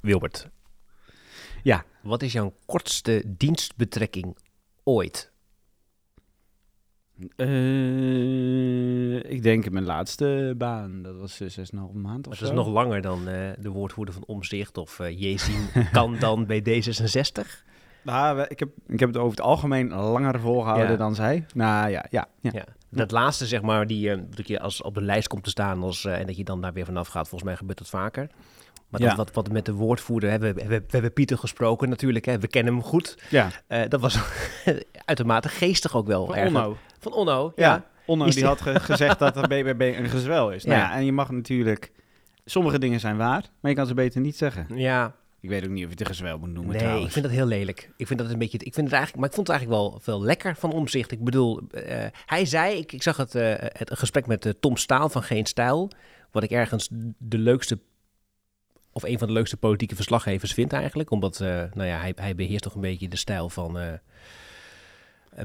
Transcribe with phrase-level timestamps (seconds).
[0.00, 0.48] Wilbert.
[1.62, 1.84] Ja.
[2.02, 4.36] Wat is jouw kortste dienstbetrekking
[4.84, 5.32] ooit?
[7.36, 11.02] Eh, ik denk in mijn laatste baan.
[11.02, 11.56] Dat was uh, 6,5
[11.92, 12.44] maand of Dat zo.
[12.44, 16.60] is nog langer dan eh, de woordvoerder van Omzicht of uh, Jezien kan dan bij
[16.62, 17.68] D66.
[18.02, 20.96] Nou, ik, heb, ik heb het over het algemeen langer volgehouden Ja.
[20.96, 21.46] dan zij.
[21.54, 22.28] Nou ja, ja.
[22.40, 22.50] ja.
[22.52, 22.64] Ja.
[22.88, 25.82] Dat laatste, zeg maar, die, eh, dat je als op de lijst komt te staan
[25.82, 28.30] als, eh, en dat je dan daar weer vanaf gaat, volgens mij gebeurt dat vaker.
[28.90, 29.06] Maar Ja.
[29.14, 32.38] dat, wat, wat met de woordvoerder, hè, we, we, we hebben Pieter gesproken natuurlijk, hè,
[32.38, 33.18] we kennen hem goed.
[33.30, 33.48] ja.
[33.66, 34.18] Eh, dat was
[35.04, 36.26] uitermate geestig ook wel.
[36.26, 36.46] Van.
[36.46, 36.76] Onno.
[36.98, 37.66] Van Onno, Ja.
[37.66, 37.84] ja.
[38.06, 40.64] Onno die die- had ge- gezegd dat de BBB een gezwel is.
[40.64, 40.92] Nou Ja.
[40.94, 41.90] en je mag natuurlijk...
[42.44, 44.66] Sommige dingen zijn waar, maar je kan ze beter niet zeggen.
[44.74, 47.06] Ja, Ik weet ook niet of je het een gezwel moet noemen nee, trouwens.
[47.06, 47.90] ik vind dat heel lelijk.
[47.96, 50.00] Ik vind dat een beetje, ik vind het eigenlijk, maar ik vond het eigenlijk wel
[50.02, 51.10] veel lekker van omzicht.
[51.12, 55.08] Ik bedoel, eh, hij zei, ik, ik zag het, eh, het gesprek met Tom Staal
[55.08, 55.90] van Geen Stijl,
[56.30, 57.78] wat ik ergens de leukste,
[59.02, 62.34] of een van de leukste politieke verslaggevers vind eigenlijk, omdat, eh, nou ja, hij, hij
[62.34, 63.98] beheerst toch een beetje de stijl van eh, eh,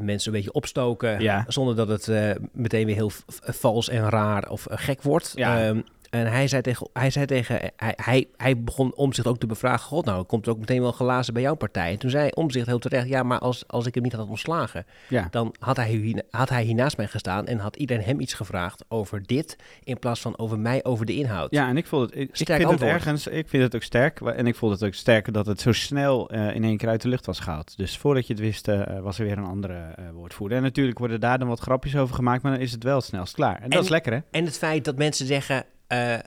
[0.02, 1.45] mensen een beetje opstoken, Ja.
[1.48, 3.11] zonder dat het meteen weer heel
[3.42, 5.31] vals en raar of gek wordt.
[5.36, 5.64] Ja.
[5.67, 5.81] Ehm,
[6.16, 9.80] en hij zei tegen, hij, zei tegen hij, hij, hij begon Omzicht ook te bevragen,
[9.85, 11.91] god nou, komt er ook meteen wel glazen bij jouw partij.
[11.91, 14.86] En toen zei Omzicht heel terecht, ja, maar als, als ik hem niet had ontslagen,
[15.09, 15.27] Ja.
[15.31, 18.33] dan had hij, hier, had hij hier naast mij gestaan en had iedereen hem iets
[18.33, 21.52] gevraagd over dit, in plaats van over mij, over de inhoud.
[21.52, 24.21] Ja, en ik vond het, ik, vind het ergens, ik vind het ook sterk.
[24.21, 27.02] En ik vond het ook sterk dat het zo snel eh, in één keer uit
[27.02, 27.77] de lucht was gehaald.
[27.77, 30.58] Dus voordat je het wist, eh, was er weer een andere eh, woordvoerder.
[30.58, 33.33] En natuurlijk worden daar dan wat grapjes over gemaakt, maar dan is het wel snelst
[33.33, 33.55] klaar.
[33.55, 34.19] En dat En- is lekker, hè?
[34.31, 36.17] En het feit dat mensen zeggen, eh,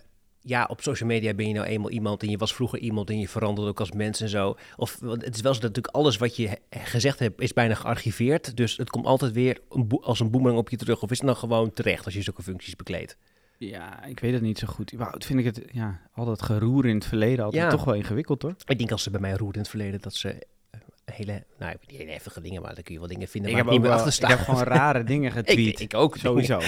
[0.41, 3.19] ja, op social media ben je nou eenmaal iemand en je was vroeger iemand en
[3.21, 4.57] je veranderde ook als mens en zo.
[4.77, 7.75] Of want het is wel zo dat natuurlijk alles wat je gezegd hebt is bijna
[7.75, 8.57] gearchiveerd.
[8.57, 11.03] Dus het komt altijd weer een als een boemerang op je terug.
[11.03, 13.17] Of is het dan gewoon terecht als je zulke functies bekleedt?
[13.59, 14.93] Ja, ik weet het niet zo goed.
[14.93, 17.71] Überhaupt vind ik het, ja, al dat geroer in het verleden altijd Ja.
[17.71, 18.55] toch wel ingewikkeld, hoor.
[18.67, 20.47] Ik denk als ze bij mij roerden in het verleden dat ze
[21.13, 23.65] hele, nou niet hele heftige dingen, maar dan kun je wel dingen vinden Ik waar
[23.65, 25.59] heb, ik niet meer achter ik heb gewoon rare dingen getweet.
[25.59, 26.17] ik, ik ook.
[26.17, 26.61] Sowieso.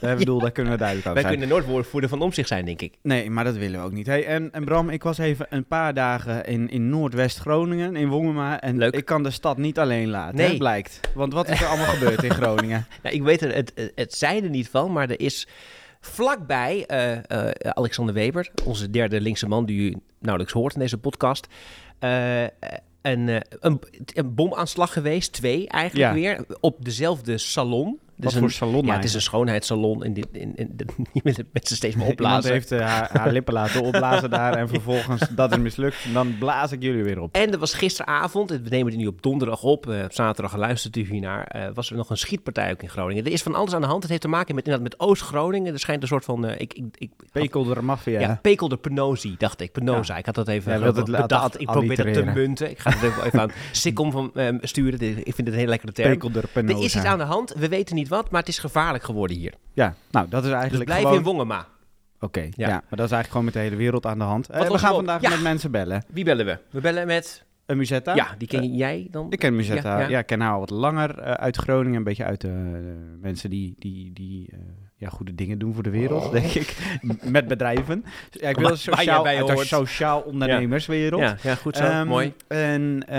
[0.00, 1.38] Ik bedoel, daar kunnen we duidelijk over Wij zijn.
[1.38, 2.94] kunnen nooit woordvoerder van omzicht zijn, denk ik.
[3.02, 4.06] Nee, maar dat willen we ook niet.
[4.06, 8.60] Hey, en, en Bram, ik was even een paar dagen in, in Noordwest-Groningen, in Wongema.
[8.60, 8.94] En Leuk.
[8.94, 10.50] ik kan de stad niet alleen laten, Nee.
[10.50, 11.00] hè, blijkt.
[11.14, 12.86] Want wat is er allemaal gebeurd in Groningen?
[13.02, 15.46] Ja, ik weet er het, het, het er niet van, maar er is
[16.00, 20.98] vlakbij eh, eh, Alexander Weber, onze derde linkse man die u nauwelijks hoort in deze
[20.98, 21.46] podcast,
[21.98, 22.42] eh,
[23.02, 23.80] een, eh, een,
[24.14, 26.14] een bomaanslag geweest, twee eigenlijk Ja.
[26.14, 27.98] weer, op dezelfde salon.
[28.18, 30.76] Wat Dus voor salon ja, het is een schoonheidssalon en dit, in, in,
[31.52, 32.52] met, ze steeds maar Iemand opblazen.
[32.52, 35.96] heeft eh, haar, haar lippen laten opblazen daar en vervolgens dat is mislukt.
[36.04, 37.34] En dan blaas ik jullie weer op.
[37.34, 40.96] En er was gisteravond, we nemen het nu op donderdag op, eh, op zaterdag luistert
[40.96, 43.24] u hiernaar, eh was er nog een schietpartij ook in Groningen.
[43.24, 44.00] Er is van alles aan de hand.
[44.02, 45.72] Het heeft te maken met, inderdaad met Oost-Groningen.
[45.72, 48.20] Er schijnt een soort van, ik, ik, ik, Pekel de maffia.
[48.20, 49.72] Ja, Pekel de Penosi, dacht ik.
[49.72, 50.16] Penosa.
[50.16, 51.60] Ik had dat even het bedacht.
[51.60, 52.70] Ik probeer het te munten.
[52.70, 54.98] Ik ga het even, even aan Sikkom van ehm, sturen.
[54.98, 56.10] Dit- Ik vind het een hele lekkere term.
[56.10, 56.78] Pekel de Penosa.
[56.78, 57.54] er is iets aan de hand.
[57.56, 59.54] We weten niet wat, maar het is gevaarlijk geworden hier.
[59.72, 61.16] Ja, nou dat is Dus eigenlijk blijf gewoon...
[61.16, 61.66] in Wongema.
[62.20, 62.50] Oké, Ja.
[62.68, 62.68] ja.
[62.68, 64.48] maar dat is eigenlijk gewoon met de hele wereld aan de hand.
[64.50, 65.30] Eh, we gaan vandaag Ja.
[65.30, 66.04] met mensen bellen.
[66.08, 66.58] Wie bellen we?
[66.70, 67.46] We bellen met...
[67.66, 68.14] Een Musetta?
[68.14, 69.26] Ja, die ken jij dan?
[69.30, 70.08] Ik ken Musetta.
[70.08, 71.96] Ja, ik ken haar al wat langer eh, uit Groningen.
[71.98, 74.58] Een beetje uit de eh, mensen die, die, die eh,
[75.00, 76.76] ja, goede dingen doen voor de wereld, denk ik.
[77.24, 78.04] Met bedrijven.
[78.30, 81.20] Ja, ik wil sociaal, bij uit sociaal ondernemerswereld.
[81.20, 81.84] Ja, ja, goed zo.
[81.84, 82.32] Ehm, Mooi.
[82.48, 83.18] En eh,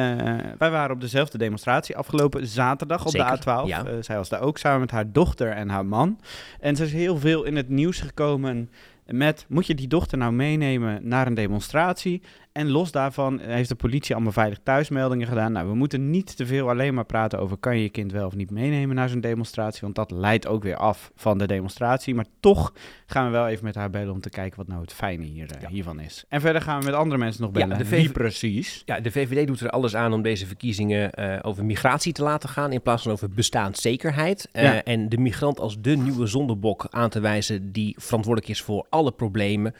[0.57, 3.67] wij waren op dezelfde demonstratie afgelopen zaterdag op Zeker, de A12.
[3.67, 3.85] ja.
[3.85, 6.19] Eh, zij was daar ook samen met haar dochter en haar man.
[6.59, 8.69] En ze is heel veel in het nieuws gekomen
[9.05, 9.45] met...
[9.47, 12.21] moet je die dochter nou meenemen naar een demonstratie?
[12.59, 15.51] En los daarvan heeft de politie allemaal veilig thuismeldingen gedaan.
[15.51, 17.57] Nou, we moeten niet te veel alleen maar praten over...
[17.57, 19.81] kan je je kind wel of niet meenemen naar zo'n demonstratie?
[19.81, 22.15] Want dat leidt ook weer af van de demonstratie.
[22.15, 22.73] Maar toch
[23.05, 24.57] gaan we wel even met haar bellen om te kijken...
[24.57, 25.67] wat nou het fijne hier, eh, Ja.
[25.69, 26.25] hiervan is.
[26.29, 27.77] En verder gaan we met andere mensen nog Ja, bellen.
[27.77, 28.81] de Wie precies?
[28.85, 32.49] Ja, de VVD doet er alles aan om deze verkiezingen eh, over migratie te laten
[32.49, 34.49] gaan in plaats van over bestaanszekerheid.
[34.51, 34.83] Eh, Ja.
[34.83, 39.11] En de migrant als de nieuwe zondebok aan te wijzen die verantwoordelijk is voor alle
[39.11, 39.73] problemen.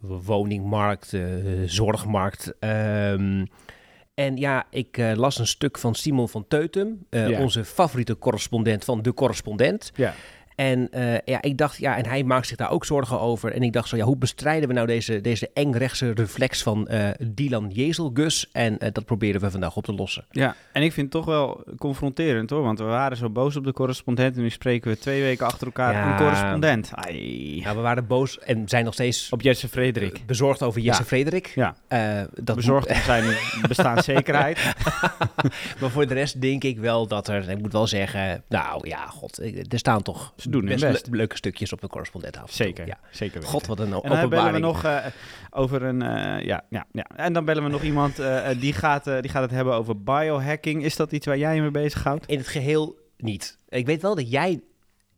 [0.00, 1.22] Woningmarkt, eh,
[1.66, 2.54] zorgmarkt.
[2.58, 3.44] ehm.
[4.14, 7.40] en ja, ik eh, las een stuk van Simon van Teutem, eh, Ja.
[7.40, 9.92] onze favoriete correspondent van De Correspondent.
[9.94, 10.14] Ja.
[10.56, 13.52] En eh, ja, ik dacht, ja, en hij maakt zich daar ook zorgen over.
[13.52, 17.08] En ik dacht zo, ja, hoe bestrijden we nou deze, deze engrechtse reflex van eh
[17.26, 18.48] Dylan Jezelgus?
[18.52, 20.24] En eh, dat proberen we vandaag op te lossen.
[20.30, 23.64] Ja, en ik vind het toch wel confronterend hoor, want we waren zo boos op
[23.64, 26.10] de correspondent en nu spreken we twee weken achter elkaar Ja.
[26.10, 26.90] een correspondent.
[26.94, 27.60] Ai.
[27.64, 30.22] Nou, we waren boos en zijn nog steeds Op Jesse Frederik.
[30.26, 31.06] bezorgd over Jesse Ja.
[31.08, 31.52] Frederik.
[31.54, 31.76] Ja,
[32.40, 33.24] dat bezorgd om zijn
[33.68, 34.58] bestaanszekerheid.
[35.80, 39.06] maar voor de rest denk ik wel dat er, ik moet wel zeggen, nou ja,
[39.06, 39.38] god,
[39.72, 41.06] er staan toch ze doen best best.
[41.10, 42.52] le- leuke stukjes op de correspondent af.
[42.52, 42.98] Zeker, Ja.
[43.10, 43.48] zeker weten.
[43.48, 44.64] God, wat een En dan bellen we openbaring.
[44.64, 45.06] nog eh,
[45.50, 46.02] over een.
[46.02, 47.04] eh, ja, ja, ja.
[47.16, 50.84] En dan bellen we nog iemand eh, die, gaat, die gaat het hebben over biohacking.
[50.84, 52.26] Is dat iets waar jij je mee bezighoudt?
[52.26, 53.58] In het geheel niet.
[53.68, 54.60] Ik weet wel dat jij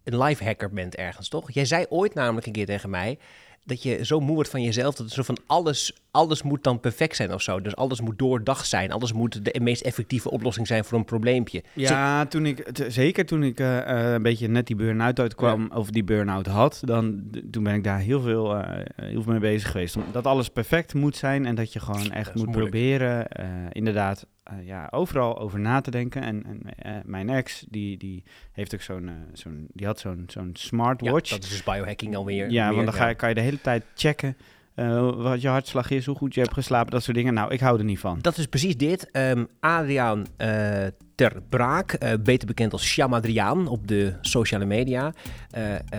[0.04, 1.50] een life hacker bent ergens, toch?
[1.52, 3.18] Jij zei ooit namelijk een keer tegen mij
[3.64, 6.80] dat je zo moe wordt van jezelf dat het zo van alles, alles moet dan
[6.80, 7.60] perfect zijn of zo.
[7.60, 8.92] Dus alles moet doordacht zijn.
[8.92, 11.62] Alles moet de meest effectieve oplossing zijn voor een probleempje.
[11.74, 15.90] Ja, toen ik, zeker toen ik eh, eh, een beetje net die burn-out uitkwam, of
[15.90, 19.70] die burn-out had, dan toen ben ik daar heel veel, eh, heel veel mee bezig
[19.70, 19.96] geweest.
[20.12, 22.70] Dat alles perfect moet zijn en dat je gewoon echt moet moeilijk.
[22.70, 23.26] proberen,
[23.72, 24.26] inderdaad,
[24.64, 26.22] ja, overal over na te denken.
[26.22, 26.44] En,
[26.76, 31.30] en mijn ex, die, die heeft ook zo'n, zo'n die had zo'n, zo'n Ja, smartwatch.
[31.30, 32.50] dat is dus biohacking alweer.
[32.50, 34.36] Ja, meer, want dan ga je, kan je de hele tijd checken
[34.78, 37.34] eh, wat je hartslag is, hoe goed je hebt geslapen, dat soort dingen.
[37.34, 38.18] Nou, ik hou er niet van.
[38.20, 39.10] Dat is precies dit.
[39.10, 45.12] Ehm Adriaan eh, Ter Braak, eh, beter bekend als Shamadriaan op de sociale media,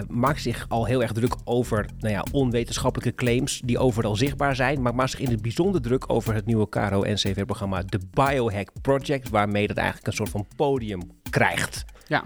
[0.08, 4.82] maakt zich al heel erg druk over nou ja, onwetenschappelijke claims die overal zichtbaar zijn,
[4.82, 9.68] maar maakt zich in het bijzonder druk over het nieuwe KRO-NCV-programma The Biohack Project, waarmee
[9.68, 11.86] dat eigenlijk een soort van podium krijgt.
[12.08, 12.24] Ja.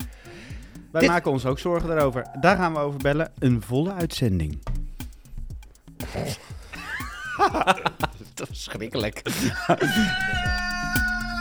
[0.92, 2.26] Wij Dit- maken ons ook zorgen daarover.
[2.40, 3.32] Daar gaan we over bellen.
[3.40, 4.60] Een volle uitzending.
[8.36, 9.22] Dat is verschrikkelijk.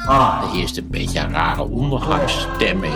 [0.07, 2.95] Ah, hier is een beetje een rare ondergangsstemming.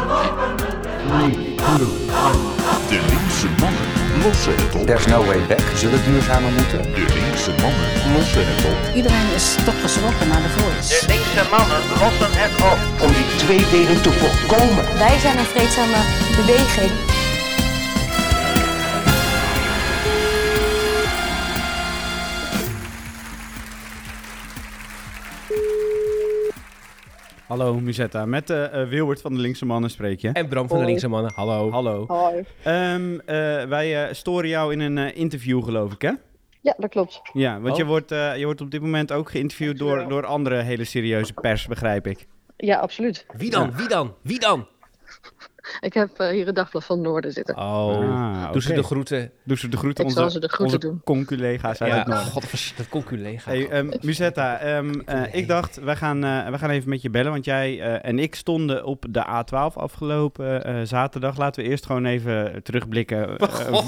[2.89, 3.87] De linkse mannen
[4.25, 4.87] lossen het op.
[4.87, 5.65] There's no way back.
[5.75, 6.83] Zullen duurzamer moeten?
[6.83, 8.95] De linkse mannen lossen het op.
[8.95, 10.89] Iedereen is toch geschrokken naar de voice.
[10.89, 12.79] De linkse mannen lossen het op.
[13.05, 14.85] Om die tweedeling te voorkomen.
[14.99, 16.01] Wij zijn een vreedzame
[16.39, 17.16] beweging.
[27.57, 30.29] Hallo Musetta, met eh eh, Wilbert van de Linkse Mannen spreek je.
[30.29, 31.71] En Bram van de Linkse Mannen, hallo.
[31.71, 32.05] Hallo.
[32.07, 32.45] Hoi.
[32.63, 36.11] Ehm, eh, wij eh, storen jou in een eh, interview geloof ik hè?
[36.61, 37.21] Ja, dat klopt.
[37.33, 37.79] Ja, want Oh.
[37.79, 41.33] je, wordt, eh, je wordt op dit moment ook geïnterviewd door, door andere hele serieuze
[41.33, 42.27] pers, begrijp ik.
[42.57, 43.27] Ja, absoluut.
[43.37, 43.73] Wie dan?
[43.77, 44.15] Wie dan?
[44.23, 44.67] Wie dan?
[45.81, 47.57] Ik heb eh, hier het Dagblad van Noorden zitten.
[47.57, 49.31] Oh, Ah, doe ze de groeten.
[49.45, 51.01] Doe ze de groeten Ik onze, zal ze de groeten onze doen.
[51.05, 52.27] conculega's uit Ja, het noorden.
[52.27, 53.51] god, dat kon collega.
[53.51, 57.11] Hey, ehm Musetta, ehm, eh, ik dacht, wij gaan, eh, wij gaan even met je
[57.11, 61.37] bellen, want jij eh, en ik stonden op de A12 afgelopen eh, zaterdag.
[61.39, 63.39] Laten we eerst gewoon even terugblikken.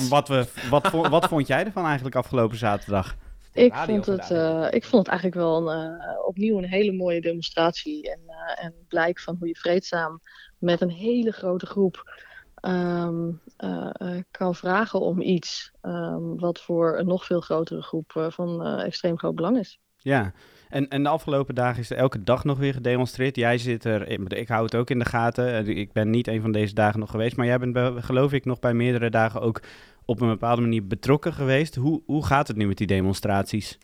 [0.08, 3.16] wat, we, wat, vo- wat vond jij ervan eigenlijk afgelopen zaterdag?
[3.52, 8.10] Ik vond, het, eh, ik vond het eigenlijk wel een, opnieuw een hele mooie demonstratie.
[8.10, 10.20] En, eh, en blijk van hoe je vreedzaam
[10.58, 12.20] met een hele grote groep
[12.55, 15.72] ehm, eh, eh, kan vragen om iets.
[15.81, 19.81] ehm, wat voor een nog veel grotere groep eh, van extreem groot belang is.
[19.96, 20.32] Ja,
[20.69, 23.37] en, en de afgelopen dagen is er elke dag nog weer gedemonstreerd.
[23.37, 25.66] Jij zit er, ik, hou het ook in de gaten.
[25.66, 28.58] Ik ben niet een van deze dagen nog geweest, maar jij bent geloof ik nog
[28.58, 29.62] bij meerdere dagen ook
[30.04, 31.75] op een bepaalde manier betrokken geweest.
[31.75, 33.78] Hoe, hoe gaat het nu met die demonstraties?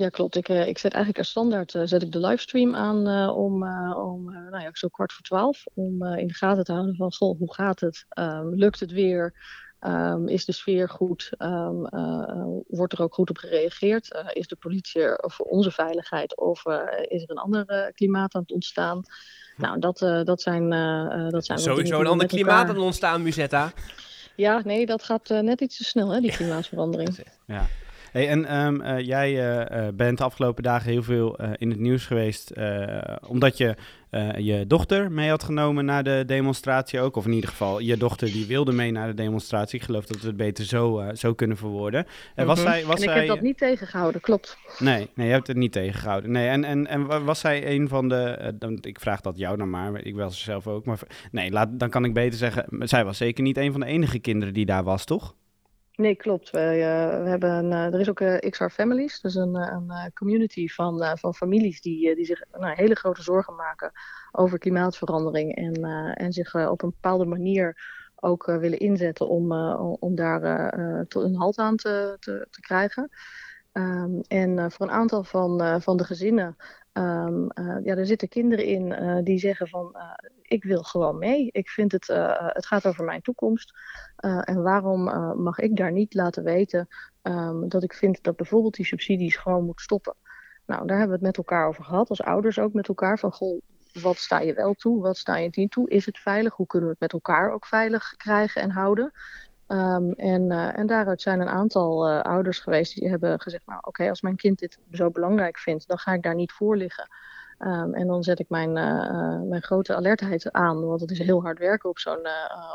[0.00, 0.36] Ja, klopt.
[0.36, 3.52] Ik, eh, ik zet eigenlijk als standaard eh, zet ik de livestream aan eh, om,
[3.94, 5.64] om nou ja, zo kwart voor twaalf.
[5.74, 8.06] Om in de gaten te houden van, goh, hoe gaat het?
[8.08, 9.34] Ehm, lukt het weer?
[9.78, 11.30] Ehm, is de sfeer goed?
[11.36, 14.24] Ehm, eh, wordt er ook goed op gereageerd?
[14.32, 16.36] Is de politie er voor onze veiligheid?
[16.36, 16.64] Of
[17.08, 19.02] is er een ander klimaat aan het ontstaan?
[19.56, 20.70] Nou, dat, dat zijn,
[21.30, 23.72] dat zijn Sowieso een ander klimaat elkaar- aan ontstaan, Musetta.
[24.34, 27.18] Ja, nee, dat gaat net iets te snel, hè, die klimaatverandering.
[27.46, 27.66] Ja.
[28.16, 31.78] Hey, en ehm, eh, jij eh, eh, bent de afgelopen dagen heel veel in het
[31.78, 32.52] nieuws geweest,
[33.26, 33.74] omdat je
[34.36, 37.16] je dochter mee had genomen naar de demonstratie ook.
[37.16, 39.78] Of in ieder geval, je dochter die wilde mee naar de demonstratie.
[39.78, 42.06] Ik geloof dat we het beter zo, zo kunnen verwoorden.
[42.34, 42.68] En was Mhm.
[42.68, 43.18] zij, was en ik zij...
[43.18, 44.56] heb dat niet tegengehouden, klopt.
[44.78, 46.30] Nee, nee, je hebt het niet tegengehouden.
[46.30, 48.54] Nee, en, en, en wa- was zij een van de...
[48.58, 50.84] dan, ik vraag dat jou dan maar, ik wel ze zelf ook.
[50.84, 50.98] Maar
[51.30, 52.64] nee, laat, dan kan ik beter zeggen...
[52.78, 55.34] Zij was zeker niet een van de enige kinderen die daar was, toch?
[55.96, 56.50] Nee, klopt.
[56.50, 60.12] Wij, eh, we hebben een, eh, er is ook eh, XR Families, dus een, een
[60.14, 63.92] community van, van families die, die zich nou, hele grote zorgen maken
[64.32, 65.84] over klimaatverandering en,
[66.14, 67.76] en zich op een bepaalde manier
[68.14, 69.52] ook willen inzetten om,
[70.00, 70.70] om- daar
[71.08, 73.08] tot een halt aan te, te, krijgen.
[73.72, 76.56] Ehm, en voor een aantal van, van de gezinnen,
[76.96, 80.10] ehm, eh, ja, er zitten kinderen in eh, die zeggen van eh,
[80.42, 81.48] ik wil gewoon mee.
[81.52, 82.06] Ik vind het,
[82.52, 83.72] het gaat over mijn toekomst.
[84.16, 85.02] En waarom
[85.42, 86.88] mag ik daar niet laten weten
[87.22, 90.14] um, dat ik vind dat bijvoorbeeld die subsidies gewoon moet stoppen?
[90.66, 93.18] Nou, daar hebben we het met elkaar over gehad, als ouders ook met elkaar.
[93.18, 93.60] Van goh,
[94.02, 95.90] wat sta je wel toe, wat sta je niet toe?
[95.90, 96.54] Is het veilig?
[96.54, 99.12] Hoe kunnen we het met elkaar ook veilig krijgen en houden?
[99.68, 103.78] Um, en, uh, en daaruit zijn een aantal uh, ouders geweest die hebben gezegd: Nou,
[103.78, 106.76] oké, okay, als mijn kind dit zo belangrijk vindt, dan ga ik daar niet voor
[106.76, 107.08] liggen.
[107.58, 111.42] Ehm, en dan zet ik mijn, uh, mijn grote alertheid aan, want het is heel
[111.42, 112.26] hard werken op zo'n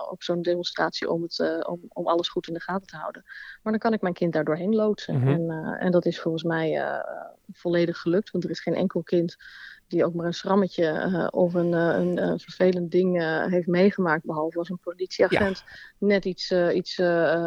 [0.10, 3.24] op zo'n demonstratie om, het, om, om alles goed in de gaten te houden.
[3.64, 5.16] Maar dan kan ik mijn kind daar doorheen loodsen.
[5.16, 5.52] Mm -hmm.
[5.52, 7.02] en, en dat is volgens mij
[7.54, 9.38] volledig gelukt, want er is geen enkel kind
[9.92, 14.70] die ook maar een schrammetje of een, een, een, vervelend ding heeft meegemaakt, behalve als
[14.70, 16.08] een politieagent ja.
[16.08, 17.02] net iets, iets,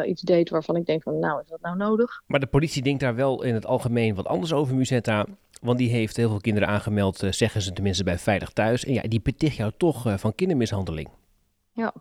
[0.07, 2.23] iets deed waarvan ik denk van nou, is dat nou nodig?
[2.27, 5.27] Maar de politie denkt daar wel in het algemeen wat anders over, Musetta.
[5.63, 8.85] Want die heeft heel veel kinderen aangemeld, zeggen ze tenminste bij Veilig Thuis.
[8.85, 11.09] En ja, die beticht jou toch van kindermishandeling.
[11.73, 11.95] Ja,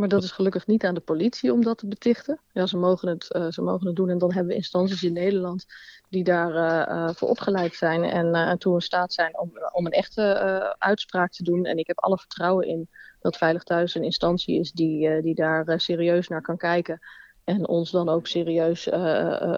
[0.00, 2.40] maar dat is gelukkig niet aan de politie om dat te betichten.
[2.52, 5.12] Ja, ze mogen het, uh, ze mogen het doen en dan hebben we instanties in
[5.12, 5.66] Nederland
[6.08, 10.76] die daarvoor voor opgeleid zijn en, en toe in staat zijn om, om een echte
[10.78, 11.64] uitspraak te doen.
[11.64, 12.88] En ik heb alle vertrouwen in
[13.20, 17.00] dat Veilig Thuis een instantie is die, die daar serieus naar kan kijken.
[17.50, 19.56] En ons dan ook serieus uh, uh,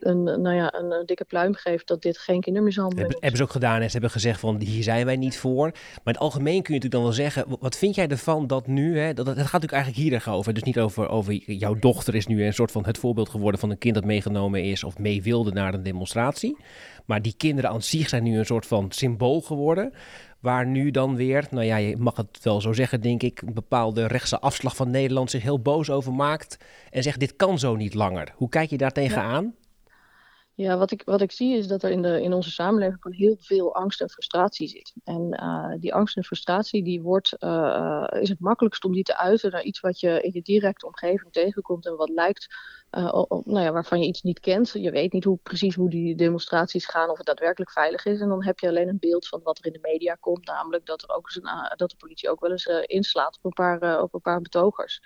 [0.00, 3.22] een, nou ja, een, dikke pluim geeft dat dit geen kindermishandeling hebben, is.
[3.22, 5.64] Hebben ze ook gedaan en ze hebben gezegd van hier zijn wij niet voor.
[5.64, 8.66] Maar in het algemeen kun je natuurlijk dan wel zeggen, wat vind jij ervan dat
[8.66, 10.54] nu, hè, dat, het gaat natuurlijk eigenlijk hier over.
[10.54, 13.70] Dus niet over, over jouw dochter is nu een soort van het voorbeeld geworden van
[13.70, 16.56] een kind dat meegenomen is of mee wilde naar een demonstratie.
[17.06, 19.92] Maar die kinderen aan zich zijn nu een soort van symbool geworden.
[20.46, 23.54] Waar nu dan weer, nou ja, je mag het wel zo zeggen, denk ik, een
[23.54, 26.56] bepaalde rechtse afslag van Nederland zich heel boos over maakt.
[26.90, 28.32] En zegt: dit kan zo niet langer.
[28.36, 29.54] Hoe kijk je daar tegenaan?
[30.56, 33.16] Ja, wat ik, wat ik zie is dat er in, de, in onze samenleving gewoon
[33.16, 34.92] heel veel angst en frustratie zit.
[35.04, 39.16] En uh, die angst en frustratie, die wordt, uh, is het makkelijkst om die te
[39.16, 42.46] uiten naar iets wat je in je directe omgeving tegenkomt en wat lijkt,
[42.90, 44.70] op, nou ja, waarvan je iets niet kent.
[44.72, 48.20] Je weet niet hoe, precies hoe die demonstraties gaan, of het daadwerkelijk veilig is.
[48.20, 50.86] En dan heb je alleen een beeld van wat er in de media komt, namelijk
[50.86, 54.02] dat, er ook eens een, dat de politie ook wel eens inslaat op een paar,
[54.02, 55.00] op een paar betogers.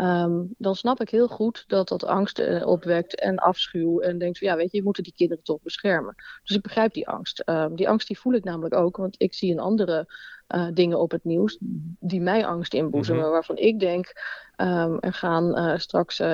[0.00, 4.00] Um, dan snap ik heel goed dat dat angst uh, opwekt en afschuw.
[4.00, 6.14] En denkt van ja, weet je, je moet die kinderen toch beschermen.
[6.44, 7.42] Dus ik begrijp die angst.
[7.46, 10.14] Um, die angst die voel ik namelijk ook, want ik zie in andere
[10.54, 11.56] uh, dingen op het nieuws
[12.00, 13.18] die mij angst inboezemen.
[13.18, 13.34] Mm-hmm.
[13.34, 14.12] Waarvan ik denk,
[14.56, 16.26] um, er gaan uh, straks 1,7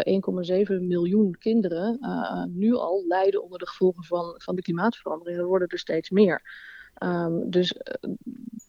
[0.66, 1.98] miljoen kinderen
[2.54, 5.38] nu al lijden onder de gevolgen van, van de klimaatverandering.
[5.38, 6.42] Er worden er steeds meer.
[7.46, 7.74] Dus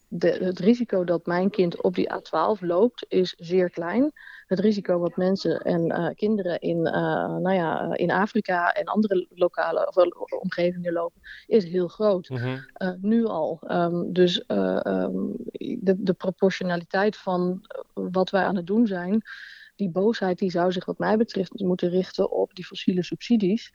[0.08, 4.12] de, het risico dat mijn kind op die A12 loopt is zeer klein.
[4.48, 6.94] Het risico wat mensen en uh, kinderen in, uh,
[7.38, 9.96] nou ja, in Afrika en andere lokale of,
[10.42, 12.30] omgevingen lopen, is heel groot.
[12.30, 12.60] Uh,
[13.02, 13.60] nu al.
[13.68, 19.22] Um, dus um, de, de proportionaliteit van wat wij aan het doen zijn,
[19.76, 23.74] die boosheid die zou zich wat mij betreft moeten richten op die fossiele subsidies.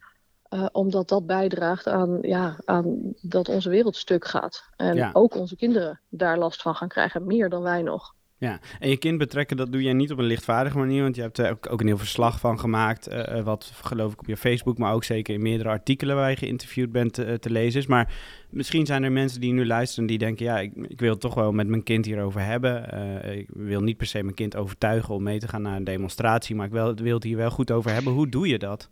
[0.55, 4.65] Uh, omdat dat bijdraagt aan, ja, aan dat onze wereld stuk gaat.
[4.77, 5.11] En ja.
[5.13, 8.15] ook onze kinderen daar last van gaan krijgen, meer dan wij nog.
[8.41, 11.23] Ja, en je kind betrekken, dat doe jij niet op een lichtvaardige manier, want je
[11.23, 14.37] hebt er ook, ook een heel verslag van gemaakt, uh, wat geloof ik op je
[14.37, 17.87] Facebook, maar ook zeker in meerdere artikelen waar je geïnterviewd bent te, te lezen is.
[17.87, 18.15] Maar
[18.51, 21.35] misschien zijn er mensen die nu luisteren die denken, ja, ik, ik wil het toch
[21.35, 22.95] wel met mijn kind hierover hebben.
[23.25, 25.85] Uh, ik wil niet per se mijn kind overtuigen om mee te gaan naar een
[25.85, 28.13] demonstratie, maar ik wil, wil het hier wel goed over hebben.
[28.13, 28.91] Hoe doe je dat?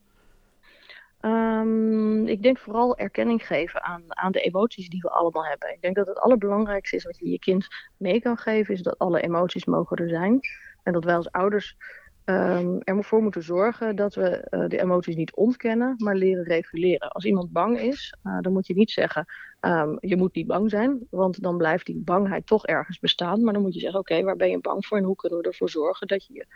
[1.21, 5.73] Um, ik denk vooral erkenning geven aan, aan de emoties die we allemaal hebben.
[5.73, 8.99] Ik denk dat het allerbelangrijkste is wat je je kind mee kan geven, is dat
[8.99, 10.41] alle emoties mogen er zijn.
[10.83, 11.77] En dat wij als ouders
[12.25, 17.09] um, ervoor moeten zorgen dat we uh, de emoties niet ontkennen, maar leren reguleren.
[17.09, 19.27] Als iemand bang is, uh, dan moet je niet zeggen,
[19.61, 23.43] um, je moet niet bang zijn, want dan blijft die bangheid toch ergens bestaan.
[23.45, 25.45] Maar dan moet je zeggen, oké, waar ben je bang voor en hoe kunnen we
[25.45, 26.47] ervoor zorgen dat je uh,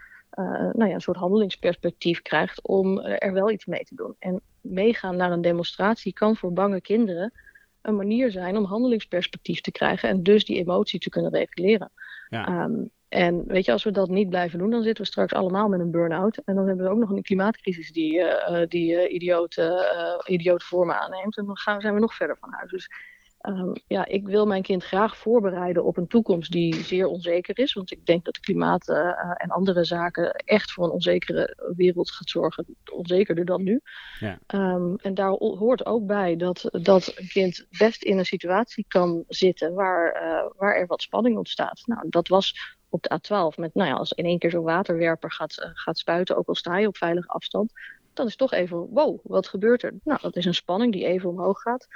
[0.72, 4.16] nou ja, een soort handelingsperspectief krijgt om er wel iets mee te doen.
[4.18, 7.32] En meegaan naar een demonstratie kan voor bange kinderen
[7.82, 11.90] een manier zijn om handelingsperspectief te krijgen en dus die emotie te kunnen reguleren.
[12.28, 12.64] Ja.
[12.64, 15.68] Um, en weet je, als we dat niet blijven doen, dan zitten we straks allemaal
[15.68, 16.36] met een burn-out.
[16.44, 20.62] En dan hebben we ook nog een klimaatcrisis die, uh, die uh, idioot, uh, idioot
[20.62, 21.36] vormen aanneemt.
[21.36, 22.70] En dan gaan, zijn we nog verder van huis.
[22.70, 22.90] Dus
[23.42, 27.72] um, ja, ik wil mijn kind graag voorbereiden op een toekomst die zeer onzeker is.
[27.72, 28.88] Want ik denk dat klimaat
[29.36, 32.66] en andere zaken echt voor een onzekere wereld gaat zorgen.
[32.92, 33.80] Onzekerder dan nu.
[34.18, 34.38] Ja.
[34.54, 39.24] Um, en daar hoort ook bij dat, dat een kind best in een situatie kan
[39.28, 40.12] zitten waar,
[40.56, 41.82] waar er wat spanning ontstaat.
[41.84, 45.32] Nou, dat was op de A12 met, nou ja, als in één keer zo'n waterwerper
[45.32, 47.72] gaat, gaat spuiten, ook al sta je op veilige afstand,
[48.12, 49.94] dan is toch even, wow, wat gebeurt er?
[50.04, 51.88] Nou, dat is een spanning die even omhoog gaat.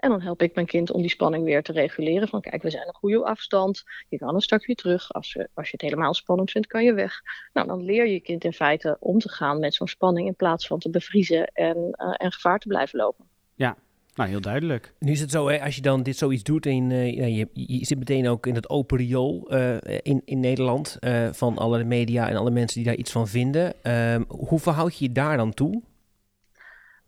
[0.00, 2.28] En dan help ik mijn kind om die spanning weer te reguleren.
[2.28, 3.84] Van kijk, we zijn een goede afstand.
[4.08, 5.12] Je kan een stukje terug.
[5.12, 7.20] Als je, als je het helemaal spannend vindt, kan je weg.
[7.52, 10.34] Nou, dan leer je je kind in feite om te gaan met zo'n spanning in
[10.34, 13.24] plaats van te bevriezen en, uh, en gevaar te blijven lopen.
[13.54, 13.76] Ja,
[14.14, 14.94] nou, heel duidelijk.
[14.98, 17.84] Nu is het zo, hè, als je dan dit zoiets doet en uh, je, je,
[17.84, 22.28] zit meteen ook in het open riool uh, in, in Nederland uh, van alle media
[22.28, 23.82] en alle mensen die daar iets van vinden.
[23.82, 25.82] Ehm, hoe verhoud je je daar dan toe?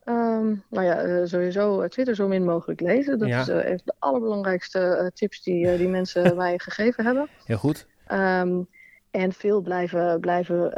[0.04, 3.18] Ehm, nou ja, eh, sowieso eh, Twitter zo min mogelijk lezen.
[3.18, 3.40] Dat Ja.
[3.40, 7.28] is eh, een van de allerbelangrijkste tips die, die mensen mij gegeven hebben.
[7.44, 7.86] Heel goed.
[8.06, 8.62] Ehm,
[9.10, 10.70] en veel blijven, blijven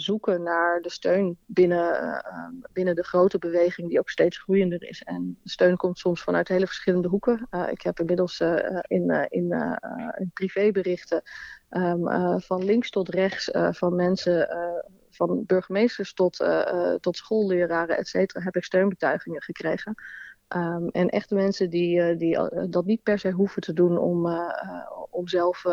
[0.00, 4.82] zoeken naar de steun binnen, eh, ehm, binnen de grote beweging die ook steeds groeiender
[4.88, 5.02] is.
[5.02, 7.48] En de steun komt soms vanuit hele verschillende hoeken.
[7.70, 11.22] Ik heb inmiddels in, in, in privéberichten
[12.36, 14.48] van links tot rechts, van mensen,
[15.14, 19.94] van burgemeesters tot, eh, eh, tot schoolleraren, et cetera, heb ik steunbetuigingen gekregen.
[20.48, 24.26] Ehm, en echte mensen die, eh, die dat niet per se hoeven te doen om,
[25.10, 25.64] om zelf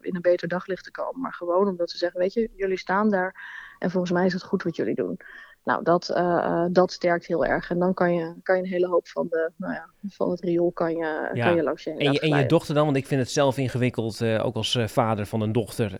[0.00, 1.20] in een beter daglicht te komen.
[1.20, 3.34] Maar gewoon omdat ze zeggen, weet je, jullie staan daar
[3.78, 5.20] en volgens mij is het goed wat jullie doen.
[5.66, 7.70] Nou, dat, eh, eh, dat sterkt heel erg.
[7.70, 10.40] En dan kan je, kan je een hele hoop van, de, nou ja, van het
[10.40, 11.44] riool kan je, Ja.
[11.46, 13.30] kan je langs je heen En je, en je dochter dan, want ik vind het
[13.30, 15.94] zelf ingewikkeld, eh, ook als vader van een dochter,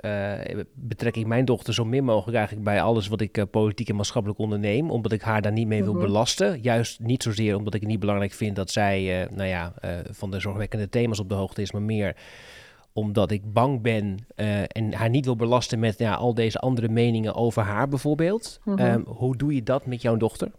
[0.75, 4.41] betrek ik mijn dochter zo min mogelijk eigenlijk bij alles wat ik politiek en maatschappelijk
[4.41, 6.03] onderneem, omdat ik haar daar niet mee wil Mhm.
[6.05, 6.61] belasten.
[6.63, 9.73] Juist niet zozeer omdat ik het niet belangrijk vind dat zij, nou ja,
[10.11, 12.17] van de zorgwekkende thema's op de hoogte is, maar meer
[12.97, 16.89] omdat ik bang ben eh, en haar niet wil belasten met ja, al deze andere
[16.89, 18.61] meningen over haar bijvoorbeeld.
[18.65, 18.79] Mhm.
[18.79, 20.51] Ehm, hoe doe je dat met jouw dochter?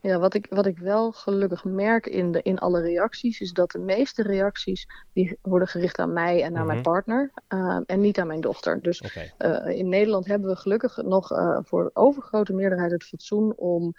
[0.00, 3.70] Ja, wat ik, wat ik wel gelukkig merk in, de, in alle reacties, is dat
[3.70, 6.66] de meeste reacties die worden gericht aan mij en aan Mhm.
[6.66, 8.82] mijn partner eh, en niet aan mijn dochter.
[8.82, 9.00] Dus
[9.38, 13.92] eh, in Nederland hebben we gelukkig nog eh, voor de overgrote meerderheid het fatsoen om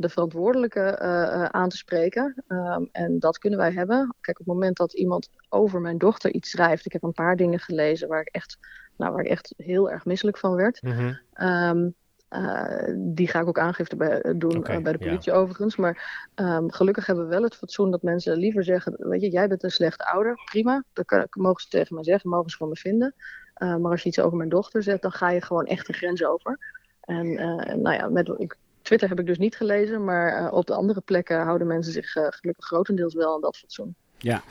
[0.00, 2.44] de verantwoordelijke eh, eh, aan te spreken.
[2.46, 4.14] Ehm, en dat kunnen wij hebben.
[4.20, 7.36] Kijk, op het moment dat iemand over mijn dochter iets schrijft, ik heb een paar
[7.36, 8.58] dingen gelezen waar ik echt,
[8.96, 10.82] nou, waar ik echt heel erg misselijk van werd.
[10.82, 11.14] Mhm.
[11.32, 11.88] Ehm,
[12.28, 15.06] eh, die ga ik ook aangifte bij, eh, doen eh, bij de ja.
[15.06, 15.76] politie overigens.
[15.76, 18.94] Maar ehm, gelukkig hebben we wel het fatsoen dat mensen liever zeggen...
[18.98, 20.84] weet je, jij bent een slechte ouder, prima.
[20.92, 23.14] Dat kan, mogen ze tegen mij zeggen, mogen ze van me vinden.
[23.54, 25.92] Eh, maar als je iets over mijn dochter zegt, dan ga je gewoon echt de
[25.92, 26.58] grens over.
[27.00, 28.56] En eh, nou ja, met, ik,
[28.90, 30.04] Twitter heb ik dus niet gelezen...
[30.04, 33.56] maar eh, op de andere plekken houden mensen zich eh, gelukkig grotendeels wel aan dat
[33.56, 33.94] fatsoen.
[34.18, 34.42] Ja.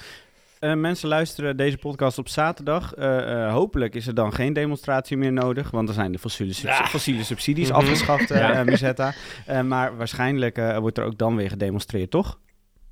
[0.60, 2.94] Eh, mensen luisteren deze podcast op zaterdag.
[2.94, 6.54] Eh, eh, hopelijk is er dan geen demonstratie meer nodig, want dan zijn de fossiele,
[6.62, 6.86] Ja.
[6.86, 7.78] fossiele subsidies Mhm.
[7.78, 8.64] afgeschaft, eh Ja.
[8.64, 9.14] Musetta.
[9.66, 12.40] Maar waarschijnlijk eh, wordt er ook dan weer gedemonstreerd, toch?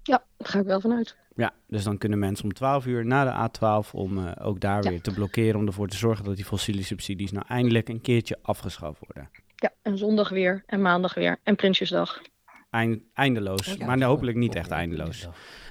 [0.04, 1.16] Ja, daar ga ik wel vanuit.
[1.36, 4.84] Ja, dus dan kunnen mensen om 12 uur naar de A12 om eh, ook daar
[4.84, 4.90] Ja.
[4.90, 8.38] weer te blokkeren, om ervoor te zorgen dat die fossiele subsidies nou eindelijk een keertje
[8.42, 9.30] afgeschaft worden.
[9.60, 12.22] Ja, en zondag weer, en maandag weer, en Prinsjesdag.
[12.70, 15.28] Eind, eindeloos, Ja, maar hopelijk niet echt eindeloos.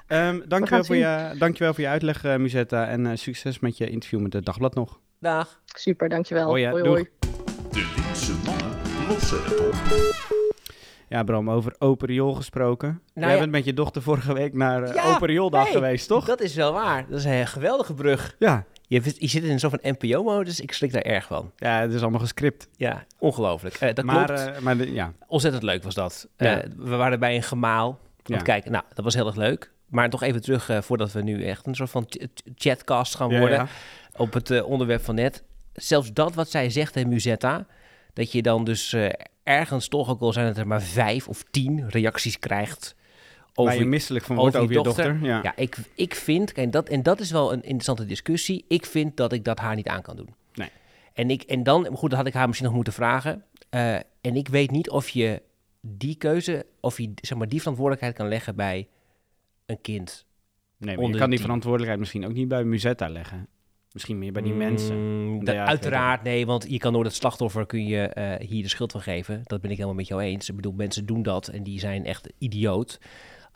[0.06, 2.86] Ehm dankjewel, voor je, dankjewel voor je uitleg, eh Musetta.
[2.86, 5.00] En eh, succes met je interview met het Dagblad nog.
[5.20, 5.60] Dag.
[5.64, 6.46] Super, dankjewel.
[6.46, 6.88] Hoi, hoi.
[6.88, 7.08] Hoi.
[7.70, 8.72] De linkse mannen
[9.08, 9.74] lossen het op.
[11.08, 13.02] Ja, Bram, over open riool gesproken.
[13.14, 13.40] Nou Jij ja.
[13.40, 16.24] bent met je dochter vorige week naar Ja, open riooldag hey, geweest, toch?
[16.24, 17.06] Dat is wel waar.
[17.08, 18.36] Dat is een geweldige brug.
[18.38, 18.64] Ja.
[18.88, 20.60] Je, je zit in een soort van NPO-modus.
[20.60, 21.52] Ik schrik daar erg van.
[21.56, 22.68] ja, het is allemaal gescript.
[22.76, 23.74] Ja, ongelooflijk.
[23.74, 24.40] Eh, dat maar klopt.
[24.46, 26.28] eh, maar de- ja, Ontzettend leuk was dat.
[26.36, 26.60] Ja.
[26.62, 27.88] Eh, we waren bij een gemaal.
[27.88, 28.38] Om Ja.
[28.38, 28.72] te kijken.
[28.72, 29.72] Nou, dat was heel erg leuk.
[29.86, 33.28] Maar toch even terug, voordat we nu echt een soort van ch- ch- chatcast gaan
[33.38, 33.56] worden.
[33.58, 33.66] ja.
[34.16, 35.42] Op het onderwerp van net.
[35.72, 37.66] Zelfs dat wat zij zegt, hè, Musetta.
[38.12, 38.96] Dat je dan dus
[39.42, 42.94] ergens toch, ook al zijn het er maar vijf of tien reacties krijgt.
[43.56, 45.18] Waar Over je misselijk van wordt over je dochter.
[45.22, 45.40] Ja.
[45.42, 48.64] Ja, ik, ik vind, en dat, en dat is wel een interessante discussie.
[48.68, 50.34] Ik vind dat ik dat haar niet aan kan doen.
[50.54, 50.68] Nee.
[51.12, 53.44] En, ik, en dan, goed, dat had ik haar misschien nog moeten vragen.
[53.70, 55.42] Eh, en ik weet niet of je
[55.80, 58.88] die keuze, of je zeg maar, die verantwoordelijkheid kan leggen bij
[59.66, 60.26] een kind.
[60.78, 63.48] Nee, maar je kan die verantwoordelijkheid misschien ook niet bij Musetta leggen.
[63.92, 64.96] Misschien meer bij die mensen.
[64.96, 68.46] Mm, dat- ja, ik uiteraard, nee, want je kan door het slachtoffer kun je eh,
[68.48, 69.40] hier de schuld van geven.
[69.44, 70.48] Dat ben ik helemaal met jou eens.
[70.48, 73.00] Ik bedoel, mensen doen dat en die zijn echt idioot.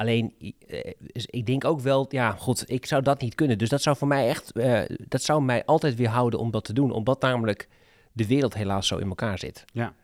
[0.01, 3.59] Alleen, eh, ik denk ook wel, ja, goed, ik zou dat niet kunnen.
[3.59, 6.65] Dus dat zou voor mij echt, eh, dat zou mij altijd weer houden om dat
[6.65, 6.91] te doen.
[6.91, 7.69] Omdat namelijk
[8.13, 9.65] de wereld helaas zo in elkaar zit.
[9.73, 9.95] Ja.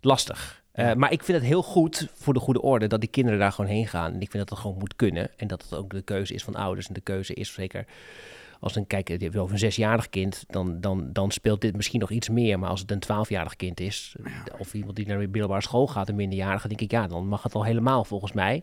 [0.00, 0.62] Lastig.
[0.72, 0.94] Eh, Ja.
[0.94, 3.70] maar ik vind het heel goed voor de goede orde dat die kinderen daar gewoon
[3.70, 4.12] heen gaan.
[4.12, 5.30] En ik vind dat dat gewoon moet kunnen.
[5.36, 6.86] En dat het ook de keuze is van ouders.
[6.86, 7.86] En de keuze is zeker
[8.60, 12.10] als een, kijk, je over een zesjarig kind, dan, dan, dan speelt dit misschien nog
[12.10, 12.58] iets meer.
[12.58, 14.16] Maar als het een twaalfjarig kind is,
[14.58, 17.42] of iemand die naar de middelbare school gaat, een minderjarige, denk ik, ja, dan mag
[17.42, 18.62] het al helemaal volgens mij.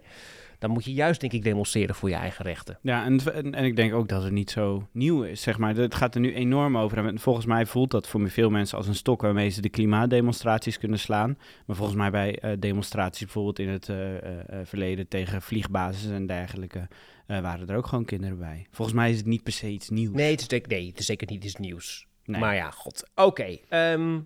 [0.61, 2.79] Dan moet je juist, denk ik, demonstreren voor je eigen rechten.
[2.81, 5.75] Ja, en, en, en ik denk ook dat het niet zo nieuw is, zeg maar.
[5.75, 7.05] Het gaat er nu enorm over.
[7.05, 10.77] En volgens mij voelt dat voor veel mensen als een stok waarmee ze de klimaatdemonstraties
[10.77, 11.37] kunnen slaan.
[11.65, 16.25] Maar volgens mij bij eh, demonstraties bijvoorbeeld in het eh, eh, verleden tegen vliegbasis en
[16.25, 16.87] dergelijke,
[17.25, 18.67] waren er ook gewoon kinderen bij.
[18.71, 20.15] Volgens mij is het niet per se iets nieuws.
[20.15, 22.07] Nee, het is, zeker- nee, het is zeker niet iets nieuws.
[22.25, 22.39] Nee.
[22.39, 23.09] Maar ja, god.
[23.15, 24.19] Oké, ehm,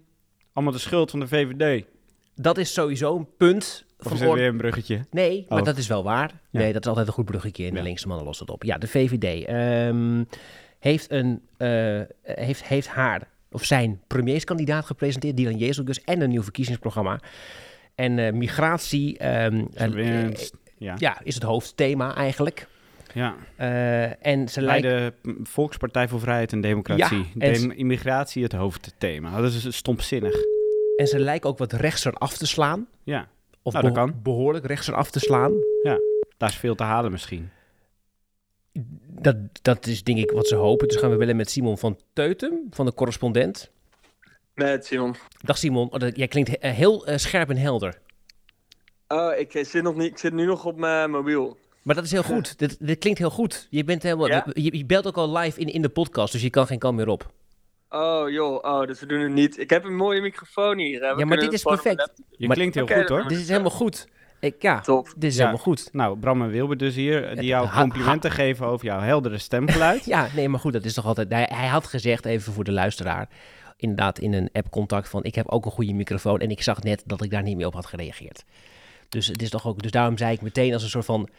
[0.53, 1.85] Allemaal de schuld van de VVD.
[2.35, 3.85] Dat is sowieso een punt.
[3.99, 5.05] Of van is weer een bruggetje?
[5.11, 5.65] Nee, maar Oh.
[5.65, 6.31] dat is wel waar.
[6.49, 6.59] Ja.
[6.59, 7.83] Nee, dat is altijd een goed bruggetje in de Ja.
[7.83, 8.63] linkse mannen lost het op.
[8.63, 10.23] Ja, de VVD ehm,
[10.79, 16.43] heeft, een, eh, heeft, heeft haar of zijn premierskandidaat gepresenteerd, Dylan Jezelgus, en een nieuw
[16.43, 17.19] verkiezingsprogramma.
[17.95, 19.17] En eh, migratie
[19.91, 20.95] Winst, ja.
[20.97, 22.67] ja, is het hoofdthema eigenlijk.
[23.13, 23.35] ja.
[24.21, 27.17] En ze Bij de Volkspartij voor Vrijheid en Democratie.
[27.17, 29.41] Ja, en immigratie het hoofdthema.
[29.41, 30.35] Dat is stompzinnig.
[30.95, 32.87] En ze lijken ook wat rechtser af te slaan.
[33.03, 33.27] Ja,
[33.61, 34.19] Of Nou, dat beho- kan.
[34.23, 35.53] behoorlijk rechtser af te slaan.
[36.37, 37.49] daar is veel te halen misschien.
[39.07, 40.87] Dat, dat is denk ik wat ze hopen.
[40.87, 43.69] Dus gaan we bellen met Simon van Teutem, van de correspondent.
[44.53, 45.15] Met Simon.
[45.43, 47.99] Dag Simon, Oh, dat- jij klinkt he- heel eh, scherp en helder.
[49.07, 51.57] Oh, ik zit, nog niet, ik zit nu nog op mijn mobiel.
[51.81, 52.57] Maar dat is heel goed.
[52.59, 53.67] Dit, dit klinkt heel goed.
[53.69, 54.45] Je, bent helemaal, Ja?
[54.53, 56.95] je, je belt ook al live in, in de podcast, dus je kan geen kant
[56.97, 57.31] meer op.
[57.95, 59.59] Oh joh, oh, dus we doen het niet.
[59.59, 61.01] Ik heb een mooie microfoon hier.
[61.01, 61.13] hè.
[61.13, 62.11] We Ja, maar dit is perfect.
[62.31, 63.27] Je Maar- klinkt heel goed hoor.
[63.27, 64.07] Dit is helemaal goed.
[64.39, 65.05] Ik, ja, Top.
[65.17, 65.39] dit is Ja.
[65.39, 65.89] helemaal goed.
[65.91, 70.05] Nou, Bram en Wilbert dus hier, die jou Ha- complimenten geven over jouw heldere stemgeluid.
[70.15, 71.29] Ja, nee, maar goed, dat is toch altijd...
[71.31, 73.29] Hij, hij had gezegd, even voor de luisteraar,
[73.77, 75.23] inderdaad in een app-contact van...
[75.23, 77.67] ik heb ook een goede microfoon en ik zag net dat ik daar niet meer
[77.67, 78.43] op had gereageerd.
[79.09, 81.29] Dus, het is toch ook, dus daarom zei ik meteen als een soort van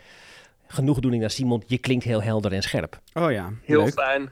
[0.66, 1.62] genoegdoening naar Simon...
[1.66, 3.00] je klinkt heel helder en scherp.
[3.14, 3.92] Oh ja, Heel leuk.
[3.92, 4.30] fijn.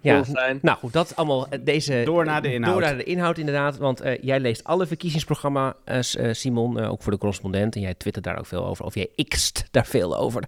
[0.00, 0.24] Ja,
[0.62, 2.02] nou goed, dat allemaal eh, deze...
[2.04, 2.72] Door naar de inhoud.
[2.72, 7.02] Door naar de inhoud inderdaad, want eh, jij leest alle verkiezingsprogramma's, eh, Simon, eh, ook
[7.02, 7.74] voor de correspondent.
[7.74, 10.42] En jij twittert daar ook veel over, of jijxt daar veel over.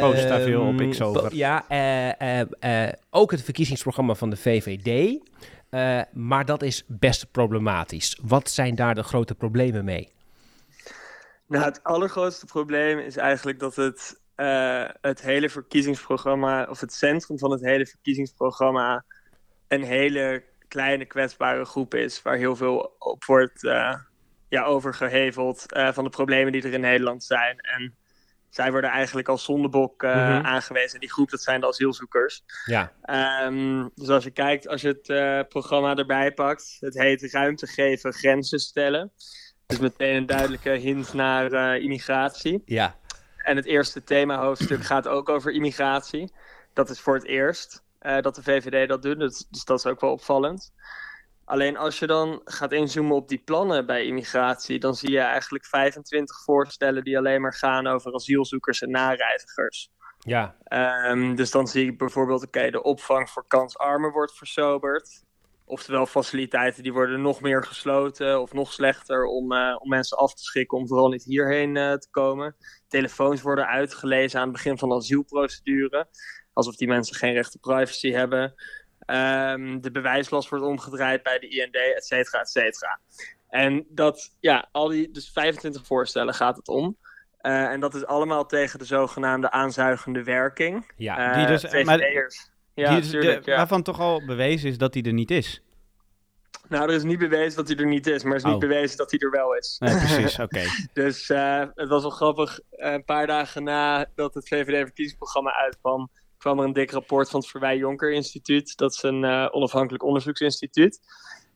[0.00, 1.34] Post daar veel op Ehm, X over.
[1.34, 2.46] Ja, eh, eh,
[2.86, 5.18] eh, ook het verkiezingsprogramma van de VVD.
[5.70, 8.18] eh, maar dat is best problematisch.
[8.22, 10.08] Wat zijn daar de grote problemen mee?
[11.46, 17.38] Nou, het allergrootste probleem is eigenlijk dat het, eh, het hele verkiezingsprogramma, of het centrum
[17.38, 19.04] van het hele verkiezingsprogramma,
[19.68, 23.94] een hele kleine kwetsbare groep is, waar heel veel op wordt eh,
[24.48, 27.58] ja, overgeheveld eh, van de problemen die er in Nederland zijn.
[27.58, 27.94] En
[28.50, 30.44] zij worden eigenlijk als zondebok Mhm.
[30.46, 31.00] aangewezen.
[31.00, 32.42] Die groep, dat zijn de asielzoekers.
[32.64, 37.66] Ja, Ehm, dus als je kijkt, als je het programma erbij pakt, het heet ruimte
[37.66, 39.12] geven, grenzen stellen.
[39.66, 42.62] Dus meteen een duidelijke hint naar immigratie.
[42.64, 42.98] ja.
[43.42, 46.32] En het eerste themahoofdstuk gaat ook over immigratie.
[46.72, 49.86] Dat is voor het eerst eh, dat de VVD dat doet, dus, dus dat is
[49.86, 50.72] ook wel opvallend.
[51.44, 55.64] Alleen als je dan gaat inzoomen op die plannen bij immigratie, dan zie je eigenlijk
[55.64, 59.90] 25 voorstellen die alleen maar gaan over asielzoekers en nareizigers.
[60.18, 65.24] Ja, Ehm, dus dan zie ik bijvoorbeeld, oké, de opvang voor kansarmen wordt versoberd.
[65.70, 70.34] Oftewel faciliteiten die worden nog meer gesloten of nog slechter om, eh, om mensen af
[70.34, 72.56] te schikken om vooral niet hierheen eh, te komen.
[72.88, 76.06] Telefoons worden uitgelezen aan het begin van de asielprocedure.
[76.52, 78.54] Alsof die mensen geen recht op privacy hebben.
[78.98, 83.00] Ehm, de bewijslast wordt omgedraaid bij de IND, et cetera, et cetera.
[83.48, 86.96] En dat, ja, al die, dus 25 voorstellen gaat het om.
[87.38, 90.92] Eh, en dat is allemaal tegen de zogenaamde aanzuigende werking.
[90.96, 91.34] ja.
[91.34, 92.49] Die dus- maar-.
[92.80, 93.56] Ja, Die is de- tuurlijk, ja.
[93.56, 95.62] Waarvan toch al bewezen is dat hij er niet is.
[96.68, 98.60] Nou, er is niet bewezen dat hij er niet is, maar er is niet Oh.
[98.60, 99.76] bewezen dat hij er wel is.
[99.78, 100.62] Nee, precies, oké.
[100.92, 102.60] Dus eh, het was wel grappig.
[102.70, 107.48] eh, een paar dagen nadat het VVD-verkiezingsprogramma uitkwam, kwam er een dik rapport van het
[107.48, 108.76] Verwij Jonker Instituut.
[108.76, 111.00] Dat is een eh, onafhankelijk onderzoeksinstituut.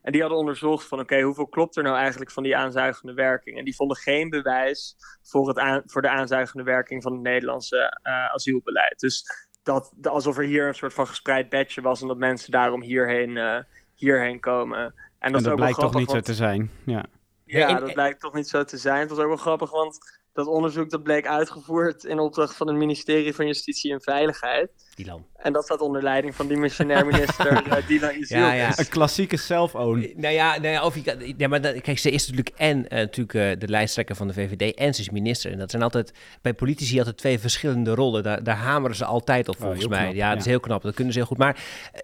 [0.03, 3.59] En die hadden onderzocht van oké, hoeveel klopt er nou eigenlijk van die aanzuigende werking?
[3.59, 7.99] En die vonden geen bewijs voor, het aan, voor de aanzuigende werking van het Nederlandse
[8.03, 8.99] eh, asielbeleid.
[9.01, 9.25] Dus
[9.65, 13.37] dat, alsof er hier een soort van gespreid bedje was en dat mensen daarom hierheen,
[13.37, 13.59] eh,
[13.95, 14.79] hierheen komen.
[14.79, 16.71] En dat, En is dat ook wel blijkt toch grappig, niet zo te zijn.
[16.85, 17.05] Ja.
[17.45, 19.01] ja, Ja, en- dat blijkt toch niet zo te zijn.
[19.01, 22.77] Het was ook wel grappig, want dat onderzoek dat bleek uitgevoerd in opdracht van het
[22.77, 24.71] ministerie van Justitie en Veiligheid.
[24.95, 25.27] Dylan.
[25.37, 28.29] En dat staat onder leiding van dimissionair minister uh, Dylan Isildes.
[28.29, 28.79] Ja, ja.
[28.79, 30.13] Een klassieke self-own.
[30.17, 32.89] Nou ja, nou ja, of je kan, ja, maar dat- kijk, ze is natuurlijk en
[32.89, 35.53] eh, natuurlijk eh, de lijsttrekker van de VVD en ze is minister.
[35.53, 38.23] En dat zijn altijd bij politici altijd twee verschillende rollen.
[38.23, 40.03] Daar, daar hameren ze altijd op, volgens heel mij.
[40.03, 40.83] knap, ja, dat is heel knap.
[40.83, 41.39] Dat kunnen ze heel goed.
[41.39, 41.55] Maar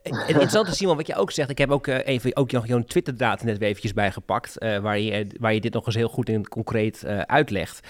[0.02, 1.50] eh, het interessante, Simon, wat je ook zegt.
[1.50, 4.58] Ik heb ook eh, even ook jouw jouw Twitterdaad net weer eventjes bijgepakt.
[4.58, 7.80] eh, waar, je, waar je dit nog eens heel goed en concreet eh, uitlegt.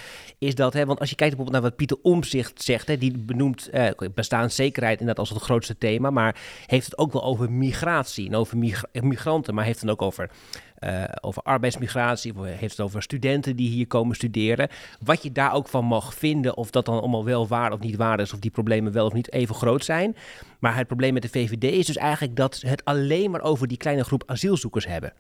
[0.41, 2.87] Is dat, hè, want als je kijkt bijvoorbeeld naar wat Pieter Omzicht zegt.
[2.87, 6.11] Hè, die benoemt eh, bestaanszekerheid inderdaad als het grootste thema.
[6.11, 9.55] Maar heeft het ook wel over migratie en over migra- migranten.
[9.55, 10.31] Maar heeft het ook over
[10.75, 14.69] eh, over arbeidsmigratie, heeft het over studenten die hier komen studeren.
[15.05, 17.97] Wat je daar ook van mag vinden, of dat dan allemaal wel waar of niet
[17.97, 20.17] waar is, of die problemen wel of niet even groot zijn.
[20.59, 23.69] Maar het probleem met de VVD is dus eigenlijk dat ze het alleen maar over
[23.69, 25.13] die kleine groep asielzoekers hebben.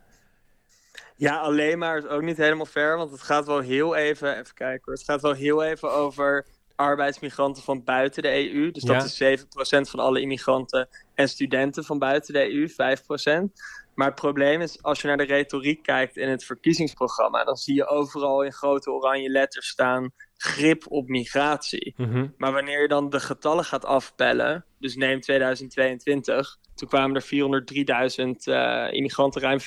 [1.20, 4.54] Ja, alleen maar is ook niet helemaal fair, want het gaat wel heel even, even
[4.54, 8.70] kijken hoor, het gaat wel heel even over arbeidsmigranten van buiten de EU.
[8.70, 9.04] Dus dat Ja.
[9.04, 13.52] is 7% van alle immigranten en studenten van buiten de EU, 5%.
[13.94, 17.74] Maar het probleem is, als je naar de retoriek kijkt in het verkiezingsprogramma, dan zie
[17.74, 21.94] je overal in grote oranje letters staan grip op migratie.
[22.37, 28.46] Maar wanneer je dan de getallen gaat afpellen, dus neem 2022, toen kwamen er 403.000
[28.46, 29.59] eh, immigranten, ruim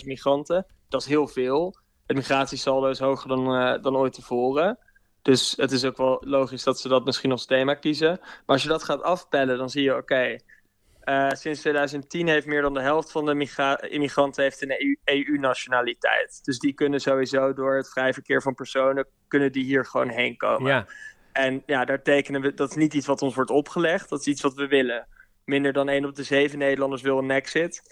[0.00, 0.66] 400.000 migranten.
[0.88, 1.78] Dat is heel veel.
[2.06, 4.78] Het migratiesaldo is hoger dan, eh, dan ooit tevoren.
[5.22, 8.18] Dus het is ook wel logisch dat ze dat misschien als thema kiezen.
[8.20, 10.36] Maar als je dat gaat afpellen, dan zie je, oké,
[11.00, 16.44] eh, sinds 2010 heeft meer dan de helft van de migra- immigranten heeft een EU-nationaliteit.
[16.44, 20.36] dus die kunnen sowieso door het vrij verkeer van personen, kunnen die hier gewoon heen
[20.36, 20.72] komen.
[20.72, 20.86] Ja.
[21.32, 24.26] En ja, daar tekenen we, dat is niet iets wat ons wordt opgelegd, dat is
[24.26, 25.06] iets wat we willen.
[25.44, 27.82] Minder dan 1 op de 7 Nederlanders wil een exit.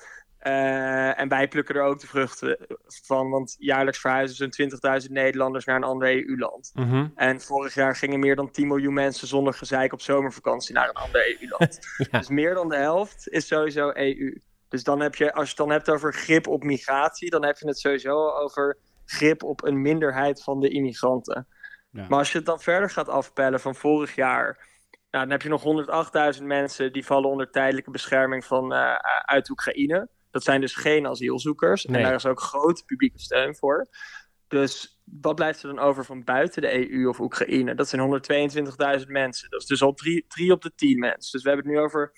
[0.46, 4.70] Uh, en wij plukken er ook de vruchten van, want jaarlijks verhuizen zo'n
[5.02, 6.70] 20.000 Nederlanders naar een ander EU-land.
[6.74, 7.06] Mhm.
[7.14, 10.94] En vorig jaar gingen meer dan 10 miljoen mensen zonder gezeik op zomervakantie naar een
[10.94, 11.78] ander EU-land.
[12.10, 12.18] Ja.
[12.18, 14.40] Dus meer dan de helft is sowieso EU.
[14.68, 17.58] Dus dan heb je, als je het dan hebt over grip op migratie, dan heb
[17.58, 21.46] je het sowieso over grip op een minderheid van de immigranten.
[21.90, 22.06] Ja.
[22.08, 24.68] Maar als je het dan verder gaat afpellen van vorig jaar,
[25.10, 29.50] nou, dan heb je nog 108.000 mensen die vallen onder tijdelijke bescherming van, uh, uit
[29.50, 30.08] Oekraïne.
[30.36, 31.84] Dat zijn dus geen asielzoekers.
[31.84, 31.96] Nee.
[31.96, 33.86] En daar is ook grote publieke steun voor.
[34.48, 37.74] Dus wat blijft er dan over van buiten de EU of Oekraïne?
[37.74, 38.20] Dat zijn
[39.00, 39.50] 122.000 mensen.
[39.50, 41.30] Dat is dus al drie, drie op de tien mensen.
[41.32, 42.12] Dus we hebben het nu over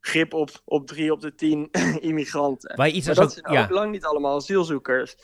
[0.00, 1.70] grip op, op drie op de tien
[2.10, 2.76] immigranten.
[2.76, 3.62] Waar iets maar dat ook- zijn ja.
[3.62, 5.14] ook lang niet allemaal asielzoekers.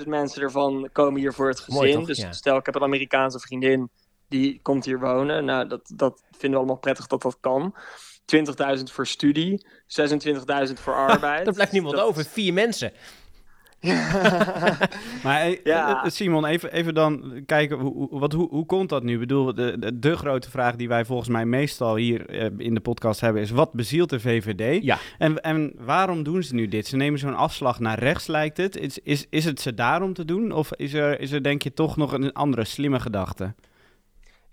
[0.00, 1.92] 40.000 mensen ervan komen hier voor het gezin.
[1.94, 2.06] Toch?
[2.06, 2.32] Dus Ja.
[2.32, 3.90] stel, ik heb een Amerikaanse vriendin
[4.28, 5.44] die komt hier wonen.
[5.44, 7.74] Nou, dat, dat vinden we allemaal prettig dat dat kan.
[8.76, 9.66] 20.000 voor studie,
[10.66, 11.46] 26.000 voor arbeid.
[11.46, 12.24] Er blijft niemand Dat- over.
[12.24, 12.92] Vier mensen.
[15.22, 16.04] Maar eh, Ja.
[16.04, 19.12] eh, Simon, even, even dan kijken, hoe, wat, hoe, hoe komt dat nu?
[19.12, 22.74] Ik bedoel, de, de, de grote vraag die wij volgens mij meestal hier eh, in
[22.74, 24.82] de podcast hebben is, wat bezielt de VVD?
[24.84, 24.98] Ja.
[25.18, 26.86] En, en waarom doen ze nu dit?
[26.86, 28.76] Ze nemen zo'n afslag naar rechts, lijkt het.
[28.76, 30.52] Is, is, is het ze daarom te doen?
[30.52, 33.54] Of is er, is er denk je toch nog een andere slimme gedachte?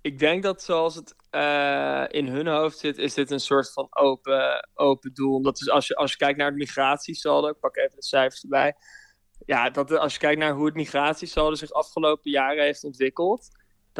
[0.02, 3.88] Ik denk dat zoals het eh, in hun hoofd zit, is dit een soort van
[3.90, 5.36] open, open doel.
[5.36, 8.44] Omdat dus als je, als je kijkt naar het migratiesaldo, ik pak even de cijfers
[8.44, 8.76] erbij.
[9.46, 13.50] Ja, dat, als je kijkt naar hoe het migratiesaldo zich afgelopen jaren heeft ontwikkeld,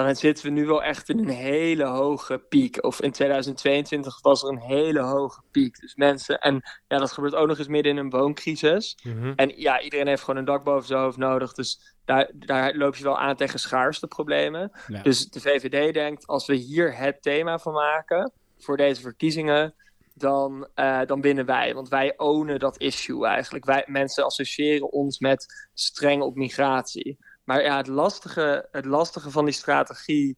[0.06, 2.84] dan zitten we nu wel echt in een hele hoge piek.
[2.84, 5.80] Of in 2022 was er een hele hoge piek.
[5.80, 8.98] Dus mensen, en ja, dat gebeurt ook nog eens midden in een wooncrisis.
[9.36, 11.54] En ja, iedereen heeft gewoon een dak boven zijn hoofd nodig.
[11.54, 14.72] Dus daar, daar loop je wel aan tegen schaarste problemen.
[14.88, 15.02] Ja.
[15.02, 19.74] Dus de VVD denkt, als we hier het thema van maken voor deze verkiezingen,
[20.14, 21.74] dan, eh, dan winnen wij.
[21.74, 23.66] Want wij ownen dat issue eigenlijk.
[23.66, 27.18] Wij, mensen associëren ons met streng op migratie.
[27.50, 30.38] Maar ja, het lastige, het lastige van die strategie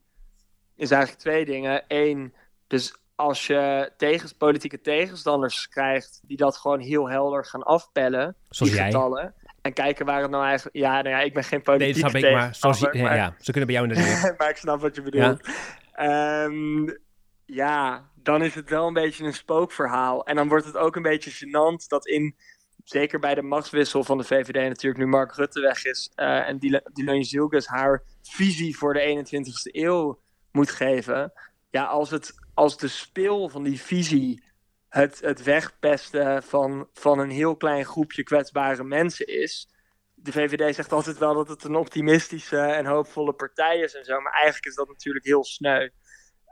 [0.76, 1.84] is eigenlijk twee dingen.
[1.88, 2.34] Eén,
[2.68, 8.72] dus als je tegens, politieke tegenstanders krijgt die dat gewoon heel helder gaan afpellen, Zoals
[8.72, 8.92] die jij.
[8.92, 10.76] getallen, en kijken waar het nou eigenlijk...
[10.76, 13.16] Ja, nou ja, ik ben geen Nee, dat politieke snap ik, maar, zoals, ja, maar-
[13.16, 14.36] ja, ze kunnen bij jou in de deur.
[14.38, 15.50] maar ik snap wat je bedoelt.
[15.94, 16.90] Ehm,
[17.46, 20.26] ja, dan is het wel een beetje een spookverhaal.
[20.26, 22.36] En dan wordt het ook een beetje gênant dat in,
[22.84, 26.60] zeker bij de machtswissel van de VVD natuurlijk nu Mark Rutte weg is eh, en
[26.94, 30.20] Dylan Zilkes haar visie voor de 21ste eeuw
[30.52, 31.34] moet geven.
[31.70, 34.44] Ja, als, het, als de spil van die visie
[34.90, 39.70] het, het wegpesten van, van een heel klein groepje kwetsbare mensen is.
[40.14, 44.22] De VVD zegt altijd wel dat het een optimistische en hoopvolle partij is en zo,
[44.22, 45.90] maar eigenlijk is dat natuurlijk heel sneu.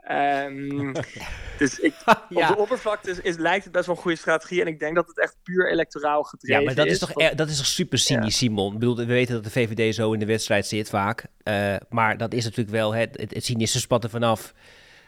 [0.02, 0.92] Ehm,
[1.58, 2.48] dus ik, op Ja.
[2.48, 5.06] de oppervlakte is, is, lijkt het best wel een goede strategie en ik denk dat
[5.08, 6.98] het echt puur electoraal gedreven Ja, maar dat is, is.
[6.98, 8.72] toch, Want- dat is toch super cynisch, Simon?
[8.72, 11.26] Ik bedoel, we weten dat de VVD zo in de wedstrijd zit vaak.
[11.42, 14.54] eh, maar dat is natuurlijk wel het, het, het cynische spat er vanaf.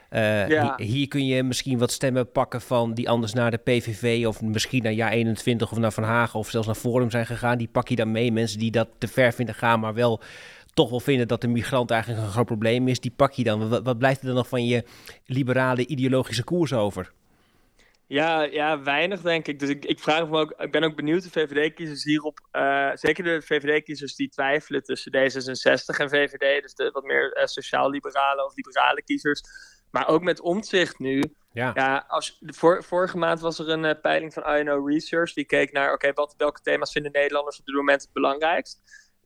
[0.09, 0.73] Eh, Ja.
[0.77, 4.41] hi- hier kun je misschien wat stemmen pakken van die anders naar de PVV of
[4.41, 7.57] misschien naar jaar 21 of naar Van Hagen of zelfs naar Forum zijn gegaan.
[7.57, 8.31] Die pak je dan mee.
[8.31, 10.21] Mensen die dat te ver vinden gaan, maar wel
[10.73, 12.99] toch wel vinden dat de migrant eigenlijk een groot probleem is.
[12.99, 13.69] Die pak je dan.
[13.69, 14.83] Wat, wat blijft er dan nog van je
[15.25, 17.11] liberale ideologische koers over?
[18.07, 19.59] Ja, ja, weinig denk ik.
[19.59, 23.23] Dus ik, ik vraag me ook, ik ben ook benieuwd de VVD-kiezers hierop, eh, zeker
[23.23, 28.55] de VVD-kiezers die twijfelen tussen D66 en VVD, dus de wat meer eh, sociaal-liberale of
[28.55, 29.41] liberale kiezers.
[29.91, 31.23] Maar ook met omzicht nu.
[31.53, 31.71] Ja.
[31.73, 32.41] Ja, als,
[32.79, 35.33] vorige maand was er een eh, peiling van INO Research.
[35.33, 38.81] Die keek naar, oké, wat welke thema's vinden Nederlanders op dit moment het belangrijkst?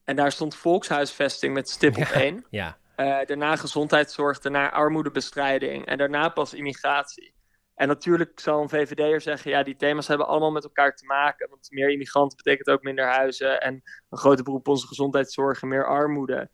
[0.07, 2.45] En daar stond volkshuisvesting met stip op één.
[2.49, 2.77] Ja.
[2.95, 7.33] Eh, daarna gezondheidszorg, daarna armoedebestrijding en daarna pas immigratie.
[7.75, 11.49] En natuurlijk zal een VVD'er zeggen, ja, die thema's hebben allemaal met elkaar te maken.
[11.49, 13.73] Want meer immigranten betekent ook minder huizen en
[14.09, 16.49] een groter beroep op onze gezondheidszorg en meer armoede.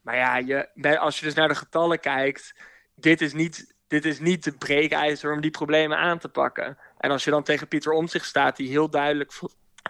[0.00, 2.54] Maar ja, je, als je dus naar de getallen kijkt,
[2.94, 6.78] dit is niet, dit is niet de breekijzer om die problemen aan te pakken.
[6.98, 9.32] En als je dan tegen Pieter Omtzigt staat, die heel duidelijk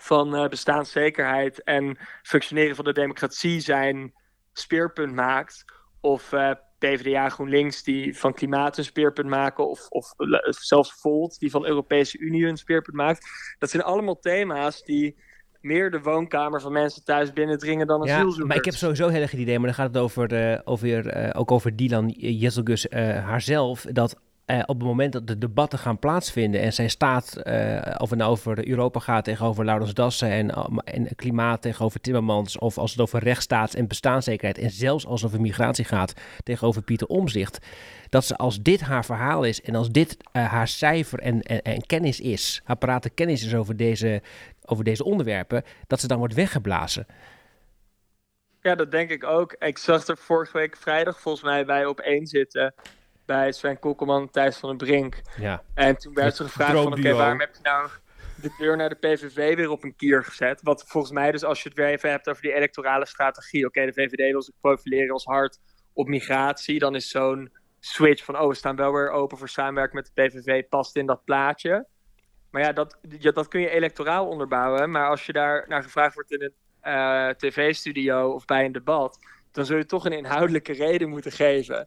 [0.02, 4.12] van eh, bestaanszekerheid en functioneren van de democratie zijn
[4.52, 5.64] speerpunt maakt,
[6.00, 10.14] of eh, PvdA GroenLinks die van klimaat een speerpunt maken, of, of
[10.48, 13.26] zelfs Volt die van Europese Unie een speerpunt maakt.
[13.58, 15.16] Dat zijn allemaal thema's die
[15.60, 18.48] meer de woonkamer van mensen thuis binnendringen dan Ja, asielzoekers.
[18.48, 21.34] maar ik heb sowieso heel erg het idee, maar dan gaat het over, eh, over,
[21.34, 25.98] ook over Dylan Jezelgus eh haarzelf, dat eh, op het moment dat de debatten gaan
[25.98, 30.50] plaatsvinden en zij staat, eh, of het nou over Europa gaat tegenover Laurens Dassen en,
[30.50, 35.22] eh, en klimaat tegenover Timmermans, of als het over rechtsstaats- en bestaanszekerheid en zelfs als
[35.22, 37.66] het over migratie gaat tegenover Pieter Omzicht,
[38.08, 41.86] dat ze als dit haar verhaal is en als dit haar cijfer en, en, en
[41.86, 44.22] kennis is, haar parate kennis is over deze,
[44.64, 47.06] over deze onderwerpen, dat ze dan wordt weggeblazen.
[48.62, 49.52] Ja, dat denk ik ook.
[49.58, 52.74] Ik zag er vorige week vrijdag volgens mij bij op één zitten.
[53.30, 55.20] Bij Sven Kokkelman Thijs van den Brink.
[55.36, 55.62] Ja.
[55.74, 57.88] En toen werd er gevraagd van, oké, waarom heb je nou
[58.40, 60.60] de deur naar de PVV weer op een kier gezet?
[60.62, 63.66] Wat volgens mij dus, als je het weer even hebt over die electorale strategie.
[63.66, 65.58] Oké, de VVD wil zich profileren als hard
[65.92, 66.78] op migratie.
[66.78, 70.22] Dan is zo'n switch van, oh, we staan wel weer open voor samenwerking met de
[70.22, 71.86] PVV, past in dat plaatje.
[72.50, 74.90] Maar ja, dat, dat kun je electoraal onderbouwen.
[74.90, 79.18] Maar als je daar naar gevraagd wordt in een eh, tv-studio of bij een debat,
[79.52, 81.86] dan zul je toch een inhoudelijke reden moeten geven.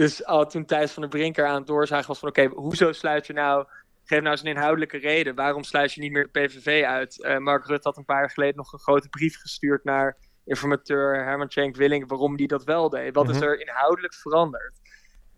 [0.00, 3.26] Dus al toen Thijs van der Brinker aan het doorzagen was van oké, hoezo sluit
[3.26, 3.66] je nou,
[4.04, 5.34] geef nou eens een inhoudelijke reden.
[5.34, 7.22] Waarom sluit je niet meer de PVV uit?
[7.22, 11.24] Eh, Mark Rutte had een paar jaar geleden nog een grote brief gestuurd naar informateur
[11.24, 13.14] Herman Schenk Willing waarom die dat wel deed.
[13.14, 13.44] Wat is Mhm.
[13.44, 14.80] er inhoudelijk veranderd?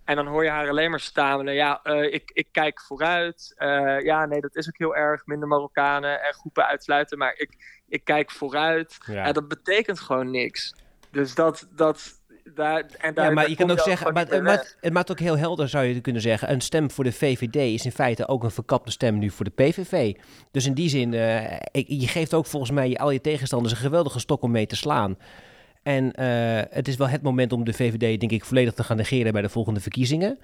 [0.04, 1.54] En dan hoor je haar alleen maar stamelen.
[1.54, 3.52] Ja, eh, ik, ik kijk vooruit.
[3.56, 5.26] Eh, ja, nee, dat is ook heel erg.
[5.26, 7.18] Minder Marokkanen en groepen uitsluiten.
[7.18, 8.98] Maar ik, ik kijk vooruit.
[9.06, 9.14] Ja.
[9.26, 9.32] Ja.
[9.32, 10.74] dat betekent gewoon niks.
[11.10, 11.68] Dus dat...
[11.70, 12.20] dat
[12.54, 15.18] daar, en daar, Ja, maar je kan ook zeggen, maar, het, maakt, het maakt ook
[15.18, 16.52] heel helder, zou je kunnen zeggen.
[16.52, 19.50] Een stem voor de VVD is in feite ook een verkapte stem nu voor de
[19.50, 20.14] PVV.
[20.50, 24.18] Dus in die zin, eh, je geeft ook volgens mij al je tegenstanders een geweldige
[24.18, 25.16] stok om mee te slaan.
[25.82, 28.96] En eh, het is wel het moment om de VVD, denk ik, volledig te gaan
[28.96, 30.38] negeren bij de volgende verkiezingen.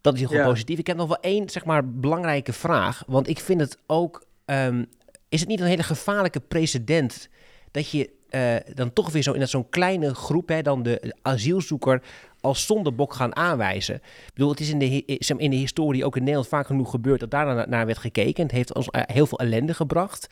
[0.00, 0.44] Dat is heel Ja.
[0.44, 0.78] positief.
[0.78, 3.02] Ik heb nog wel één, zeg maar, belangrijke vraag.
[3.06, 4.84] Want ik vind het ook, ehm,
[5.28, 7.28] is het niet een hele gevaarlijke precedent
[7.70, 11.14] dat je eh, dan toch weer zo in dat zo'n kleine groep, hè, dan de
[11.22, 12.02] asielzoeker
[12.40, 13.94] als zondebok gaan aanwijzen.
[13.94, 16.90] Ik bedoel, het is in de, maar, in de historie ook in Nederland vaak genoeg
[16.90, 18.42] gebeurd dat daar naar, naar werd gekeken.
[18.42, 20.26] Het heeft ons eh, heel veel ellende gebracht.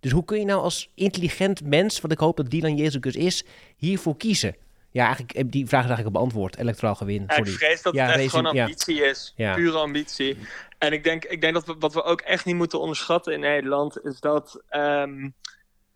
[0.00, 3.44] Dus hoe kun je nou als intelligent mens, wat ik hoop dat Dylan Jezus is,
[3.76, 4.56] hiervoor kiezen?
[4.90, 6.56] Ja, eigenlijk, eh, die vraag is eigenlijk al beantwoord.
[6.56, 7.24] Electoraal gewin.
[7.26, 8.62] Ja, ik vrees dat Ja, het echt gewoon ja.
[8.62, 9.34] ambitie is.
[9.36, 10.36] Pure ambitie.
[10.78, 13.40] En ik denk, ik denk dat we, wat we ook echt niet moeten onderschatten in
[13.40, 14.62] Nederland, is dat.
[14.68, 15.28] ehm,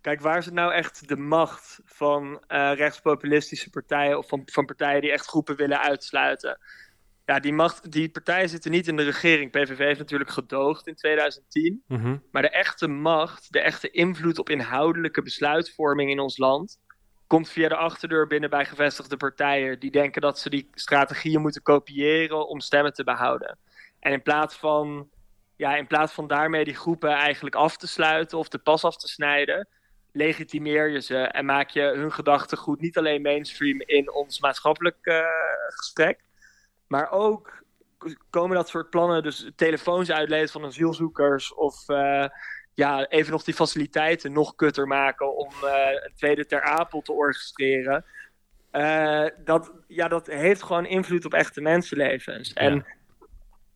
[0.01, 5.01] kijk, waar zit nou echt de macht van eh, rechtspopulistische partijen of van, van partijen
[5.01, 6.59] die echt groepen willen uitsluiten?
[7.25, 9.51] Ja, die, macht, die partijen zitten niet in de regering.
[9.51, 11.83] PVV heeft natuurlijk gedoogd in 2010.
[11.87, 12.17] Mhm.
[12.31, 16.79] Maar de echte macht, de echte invloed op inhoudelijke besluitvorming in ons land,
[17.27, 21.63] komt via de achterdeur binnen bij gevestigde partijen die denken dat ze die strategieën moeten
[21.63, 23.59] kopiëren om stemmen te behouden.
[24.01, 25.09] En in plaats van,
[25.57, 28.97] ja, in plaats van daarmee die groepen eigenlijk af te sluiten of de pas af
[28.97, 29.69] te snijden,
[30.13, 35.25] legitimeer je ze en maak je hun gedachtegoed niet alleen mainstream in ons maatschappelijk eh,
[35.67, 36.25] gesprek,
[36.87, 37.63] maar ook
[38.31, 42.27] komen dat soort plannen, dus telefoons uitlezen van asielzoekers of eh,
[42.75, 47.13] ja, even nog die faciliteiten nog kutter maken om eh, een tweede ter Apel te
[47.13, 48.05] orchestreren.
[49.45, 52.53] Dat, ja, dat heeft gewoon invloed op echte mensenlevens.
[52.53, 52.87] En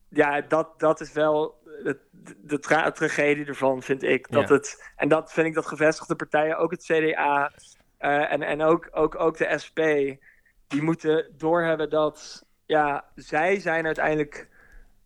[0.08, 1.98] ja, dat, dat is wel de,
[2.36, 4.30] de tra- tragedie ervan, vind ik.
[4.30, 4.54] Dat Ja.
[4.54, 7.52] het, en dat vind ik dat gevestigde partijen, ook het CDA
[7.98, 9.78] eh, en, en ook, ook, ook de SP,
[10.66, 14.48] die moeten doorhebben dat ja, zij zijn uiteindelijk.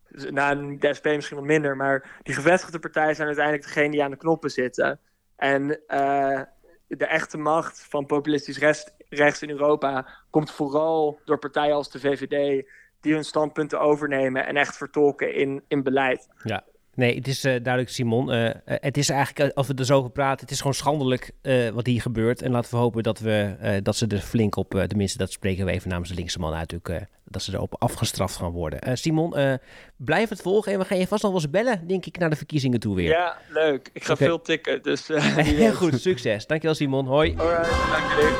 [0.08, 4.10] Nou, de SP misschien wat minder, maar die gevestigde partijen zijn uiteindelijk degene die aan
[4.10, 5.00] de knoppen zitten.
[5.36, 6.42] En eh,
[6.86, 12.00] de echte macht van populistisch rechts, rechts in Europa komt vooral door partijen als de
[12.00, 12.66] VVD,
[13.00, 16.28] die hun standpunten overnemen en echt vertolken in, in beleid.
[16.42, 16.64] Ja.
[16.98, 18.32] Nee, het is eh, duidelijk, Simon.
[18.32, 21.30] Eh, eh, het is eigenlijk, als we er zo over praten, het is gewoon schandelijk
[21.42, 22.42] eh, wat hier gebeurt.
[22.42, 25.32] En laten we hopen dat, we, eh, dat ze er flink op, eh, tenminste dat
[25.32, 28.50] spreken we even namens de linkse man uit, natuurlijk, eh, dat ze erop afgestraft gaan
[28.50, 28.80] worden.
[28.80, 29.54] Eh, Simon, eh,
[29.96, 32.30] blijf het volgen en we gaan je vast nog wel eens bellen, denk ik, naar
[32.30, 33.08] de verkiezingen toe weer.
[33.10, 33.90] Ja, leuk.
[33.92, 36.46] Ik ga veel tikken, dus eh, Heel goed, succes.
[36.46, 37.34] Dankjewel Simon, hoi.
[37.36, 38.36] Alright, dank jullie.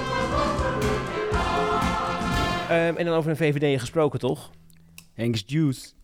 [2.69, 4.51] Ehm, en dan over een VVD gesproken, toch?
[5.17, 5.97] Hank's Juice.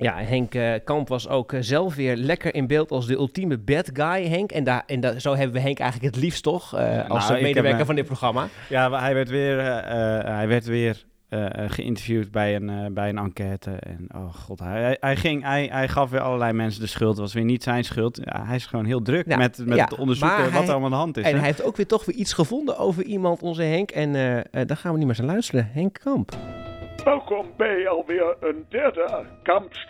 [0.00, 3.58] Ja, Henk eh, Kamp was ook eh, zelf weer lekker in beeld als de ultieme
[3.58, 4.52] bad guy, Henk.
[4.52, 7.32] En, daar, en daar, zo hebben we Henk eigenlijk het liefst toch, eh, als nou,
[7.32, 8.48] heb, medewerker van dit programma.
[8.68, 9.58] Ja, maar hij werd weer,
[10.24, 11.04] hij werd weer
[11.66, 13.70] geïnterviewd bij een, bij een enquête.
[13.70, 17.10] En oh god, hij, hij, ging, hij, hij gaf weer allerlei mensen de schuld.
[17.10, 18.20] Het was weer niet zijn schuld.
[18.24, 20.84] Ja, hij is gewoon heel druk met, met ja, het onderzoeken wat hij- er allemaal
[20.84, 21.24] aan de hand is.
[21.24, 21.36] En hè?
[21.36, 23.90] hij heeft ook weer toch weer iets gevonden over iemand, onze Henk.
[23.90, 24.12] En
[24.66, 25.70] daar gaan we niet meer naar luisteren.
[25.72, 26.36] Henk Kamp.
[27.04, 29.24] Welkom bij alweer een derde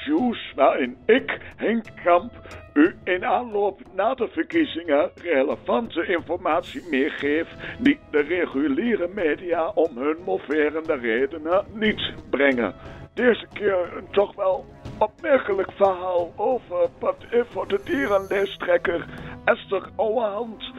[0.07, 2.33] Juice, waarin ik, Henk Kamp,
[2.75, 10.17] u in aanloop na de verkiezingen relevante informatie meegeeft die de reguliere media om hun
[10.25, 12.75] moverende redenen niet brengen.
[13.15, 14.65] Deze keer een toch wel
[14.99, 19.07] opmerkelijk verhaal over Partij voor de Dierenleestrekker
[19.45, 20.73] Esther Ouwehand.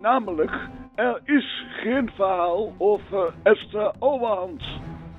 [0.00, 0.52] Namelijk,
[0.94, 4.62] er is geen verhaal over Esther Ouwehand.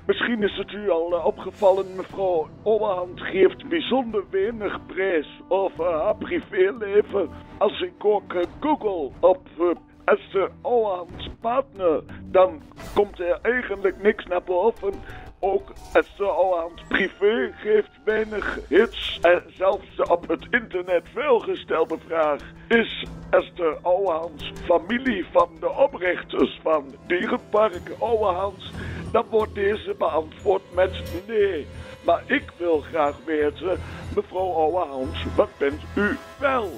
[0.08, 6.16] Misschien is het u al eh, opgevallen, mevrouw Ouwehand geeft bijzonder weinig prijs over haar
[6.16, 7.28] privéleven.
[7.58, 9.66] Als ik ook eh, google op eh,
[10.04, 12.62] Esther Ouwehands partner, dan
[12.94, 14.92] komt er eigenlijk niks naar boven.
[15.40, 19.18] Ook Esther Ouwehand privé geeft weinig hits.
[19.22, 22.42] En zelfs op het internet veelgestelde vraag...
[22.68, 28.72] is Esther Ouwehands familie van de oprichters van Dierenpark Ouwehands...
[29.12, 31.66] dan wordt deze beantwoord met nee.
[32.04, 33.78] Maar ik wil graag weten,
[34.14, 36.70] mevrouw Ouwehands, wat bent u wel?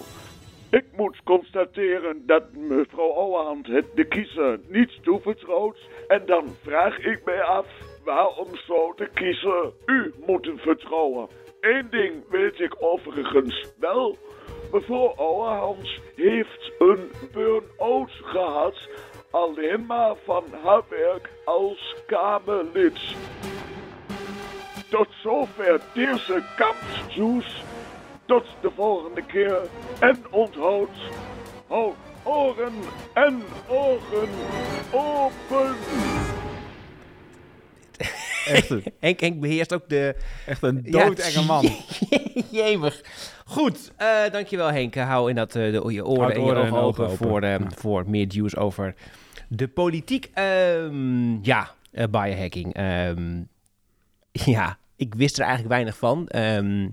[0.71, 5.79] Ik moet constateren dat mevrouw Ouwehand het de kiezer niet toevertrouwt.
[6.09, 7.67] En dan vraag ik mij af
[8.05, 11.29] waarom zou de kiezer u moeten vertrouwen.
[11.61, 14.19] Eén ding weet ik overigens wel.
[14.73, 18.89] Mevrouw Ouwehand heeft een burn-out gehad.
[19.31, 22.99] Alleen maar van haar werk als Kamerlid.
[24.89, 27.65] Tot zover deze kampsjoes.
[28.27, 29.61] Tot de volgende keer.
[30.01, 30.91] En onthoud,
[31.69, 32.73] houd oren
[33.15, 34.29] en ogen
[34.93, 35.75] open.
[38.47, 40.15] Echt een, Henk, Henk beheerst ook de...
[40.47, 41.69] echt een Ja, doodenge man.
[42.51, 43.03] Jemig.
[43.45, 44.95] Goed, eh, dankjewel Henk.
[44.95, 48.05] Hou in dat, eh, de, je oren en je ogen en open, voor, eh, voor
[48.07, 48.95] meer news over
[49.53, 50.31] de politiek.
[50.35, 52.75] Ehm, ja, eh, biohacking.
[52.75, 53.43] Ehm,
[54.57, 56.29] ja, ik wist er eigenlijk weinig van.
[56.29, 56.85] Ehm,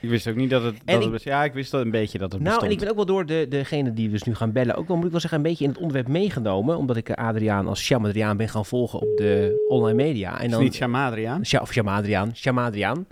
[0.00, 0.76] Ik wist ook niet dat het...
[0.84, 2.72] Dat ik- het ja, ik wist dat een beetje dat het nou, en bestond.
[2.72, 4.74] ik ben ook wel door de, degene die we dus nu gaan bellen...
[4.74, 6.76] ook wel, moet ik wel zeggen, een beetje in het onderwerp meegenomen.
[6.76, 10.38] Omdat ik eh, Adriaan als Shamadriaan ben gaan volgen op de online media.
[10.38, 11.40] En Is dan, niet Shamadriaan?
[11.60, 12.36] Of Shamadriaan.
[12.36, 13.06] Shamadriaan.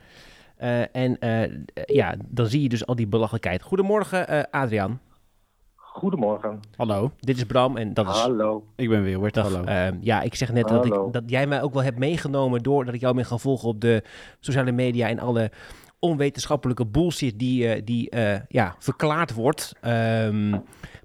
[0.56, 1.18] Eh, en
[1.86, 3.62] ja, dan zie je dus al die belachelijkheid.
[3.62, 5.00] Goedemorgen, Adriaan.
[5.98, 6.60] Goedemorgen.
[6.76, 8.16] Hallo, Dit is Bram en dat is...
[8.16, 8.64] Hallo.
[8.76, 9.34] ik ben Wilbert.
[9.34, 9.52] Dag.
[9.52, 9.64] Hallo.
[9.64, 12.94] Ehm, ja, ik zeg net dat, ik, dat jij mij ook wel hebt meegenomen doordat
[12.94, 14.02] ik jou ben gaan volgen op de
[14.40, 15.50] sociale media en alle
[15.98, 19.74] onwetenschappelijke bullshit die, eh, die eh, ja, verklaard wordt.
[19.80, 20.50] Ehm,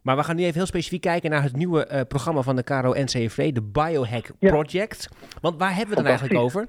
[0.02, 2.64] maar we gaan nu even heel specifiek kijken naar het nieuwe eh, programma van de
[2.64, 4.50] KRO-NCV, de Biohack Ja.
[4.50, 5.10] Project.
[5.42, 6.68] Want waar hebben we het dan eigenlijk over?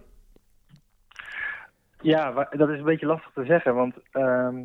[2.00, 4.56] Ja, dat is een beetje lastig te zeggen, want ehm,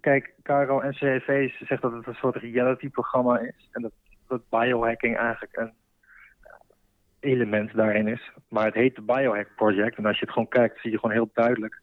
[0.00, 3.92] kijk, Caro en CEV zegt dat het een soort reality-programma is en dat,
[4.28, 5.72] dat biohacking eigenlijk een
[7.20, 8.30] element daarin is.
[8.48, 11.14] Maar het heet de Biohack Project en als je het gewoon kijkt, zie je gewoon
[11.14, 11.80] heel duidelijk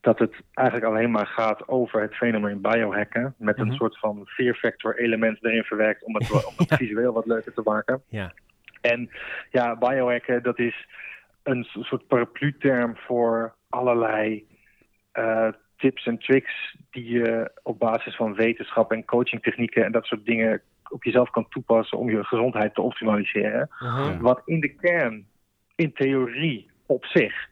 [0.00, 3.76] dat het eigenlijk alleen maar gaat over het fenomeen biohacken met een Mhm.
[3.76, 7.60] soort van fear factor element erin verwerkt om het, om het visueel wat leuker te
[7.64, 8.02] maken.
[8.08, 8.32] Ja.
[8.80, 9.10] En
[9.50, 10.86] ja, biohacken, dat is
[11.42, 14.48] een so- soort paraplu-term voor allerlei
[15.12, 15.48] eh,
[15.80, 20.62] tips en tricks die je op basis van wetenschap en coachingtechnieken en dat soort dingen
[20.90, 23.68] op jezelf kan toepassen om je gezondheid te optimaliseren.
[23.78, 24.20] Mhm.
[24.20, 25.26] Wat in de kern,
[25.74, 27.48] in theorie, op zich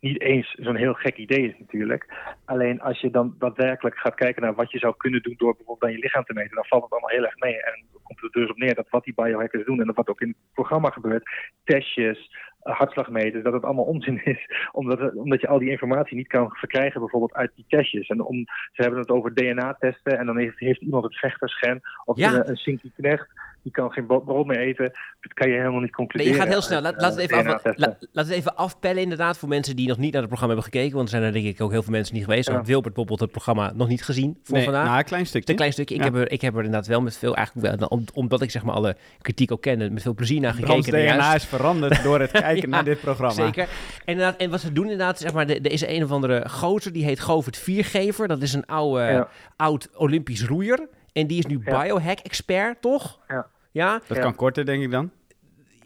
[0.00, 2.06] niet eens zo'n heel gek idee is natuurlijk.
[2.44, 5.90] Alleen als je dan daadwerkelijk gaat kijken naar wat je zou kunnen doen door bijvoorbeeld
[5.90, 7.62] aan je lichaam te meten, dan valt het allemaal heel erg mee.
[7.62, 10.08] En dan komt het er dus op neer dat wat die biohackers doen en wat
[10.08, 11.30] ook in het programma gebeurt,
[11.64, 12.30] testjes,
[12.62, 14.68] hartslagmeters, dat het allemaal onzin is.
[14.72, 18.08] Omdat, het- omdat je al die informatie niet kan verkrijgen bijvoorbeeld uit die testjes.
[18.08, 18.36] En om,
[18.72, 22.34] ze hebben het over DNA-testen en dan heeft, heeft iemand het vechtersgen of Ja.
[22.34, 23.26] een, een Sinky Knecht,
[23.62, 24.92] die kan geen brood meer eten.
[25.20, 26.34] Dat kan je helemaal niet Nee, concluderen.
[26.34, 26.80] je gaat heel snel.
[26.82, 27.88] Laat, laat, het eh, even af, DNA-testen.
[28.00, 30.72] la- laat het even afpellen inderdaad voor mensen die nog niet naar het programma hebben
[30.72, 30.96] gekeken.
[30.96, 32.48] Want er zijn er denk ik ook heel veel mensen niet geweest.
[32.48, 32.54] Ja.
[32.54, 34.84] Want Wilbert bijvoorbeeld het programma nog niet gezien voor Nee, vandaag.
[34.86, 35.50] nou, een klein stukje.
[35.50, 35.94] Een klein stukje.
[35.94, 36.06] Ik, Ja.
[36.06, 38.64] heb er, ik heb er inderdaad wel met veel, eigenlijk wel, om- omdat ik zeg
[38.64, 40.82] maar alle kritiek ook kende, met veel plezier naar gekeken.
[40.92, 41.34] DNA juist.
[41.36, 43.34] is veranderd door het kijken Ja, naar dit programma.
[43.34, 43.62] Zeker.
[43.62, 43.68] En,
[44.04, 47.04] inderdaad, en wat ze doen inderdaad, zeg maar, er is een of andere gozer, die
[47.04, 48.28] heet Govert Viergever.
[48.28, 49.28] Dat is een oude, Ja.
[49.56, 50.88] oud Olympisch roeier.
[51.12, 51.82] En die is nu Ja.
[51.82, 53.18] biohack-expert, toch?
[53.28, 53.46] Ja.
[53.70, 54.00] Ja?
[54.06, 54.22] Dat Ja.
[54.22, 55.10] kan korter, denk ik dan.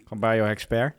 [0.09, 0.95] Gewoon biohack-expert.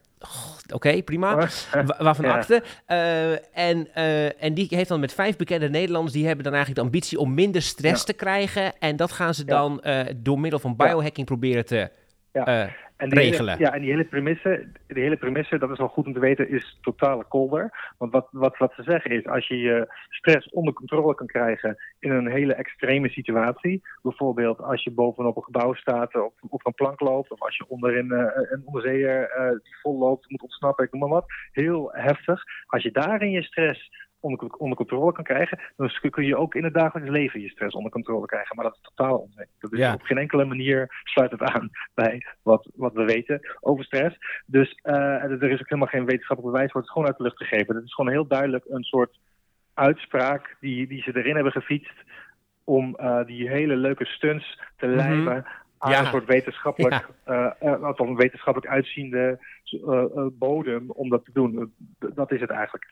[0.74, 1.36] Oké, prima.
[1.36, 2.34] Wa- Waarvan Ja.
[2.34, 2.64] akte.
[2.86, 3.32] Eh,
[3.70, 6.88] en, eh, en die heeft dan met vijf bekende Nederlanders, die hebben dan eigenlijk de
[6.92, 8.06] ambitie om minder stress Ja.
[8.06, 8.74] te krijgen.
[8.80, 9.58] En dat gaan ze Ja.
[9.58, 10.86] dan eh, door middel van Ja.
[10.86, 11.90] biohacking proberen te
[12.34, 12.46] Ja.
[12.46, 13.58] eh, En die regelen.
[13.58, 16.20] Hele, ja, en die hele premisse, de hele premisse, dat is wel goed om te
[16.20, 17.94] weten, is totale kolder.
[17.98, 21.78] Want wat, wat, wat ze zeggen is, als je je stress onder controle kan krijgen
[22.00, 26.74] in een hele extreme situatie, bijvoorbeeld als je bovenop een gebouw staat of op een
[26.74, 30.86] plank loopt, of als je onderin eh, een onderzeeër eh, die vol loopt, moet ontsnappen,
[30.86, 32.44] ik noem maar wat, heel heftig.
[32.66, 36.64] Als je daarin je stress onder, onder controle kan krijgen, dan kun je ook in
[36.64, 38.56] het dagelijks leven je stress onder controle krijgen.
[38.56, 39.48] Maar dat is totaal onzin.
[39.60, 39.94] Dat is Ja.
[39.94, 44.18] op geen enkele manier sluit het aan bij wat, wat we weten over stress.
[44.46, 46.80] Dus eh, er is ook helemaal geen wetenschappelijk bewijs voor.
[46.82, 47.76] Het is gewoon uit de lucht gegeven.
[47.76, 49.20] Het is gewoon heel duidelijk een soort
[49.74, 52.04] uitspraak die, die ze erin hebben gefietst
[52.64, 55.46] om eh, die hele leuke stunts te lijmen
[55.78, 56.00] aan Ja.
[56.00, 57.08] een soort wetenschappelijk,
[57.60, 59.40] althans een wetenschappelijk uitziende
[60.32, 61.74] bodem om dat te doen.
[62.00, 62.86] Dat is het eigenlijk.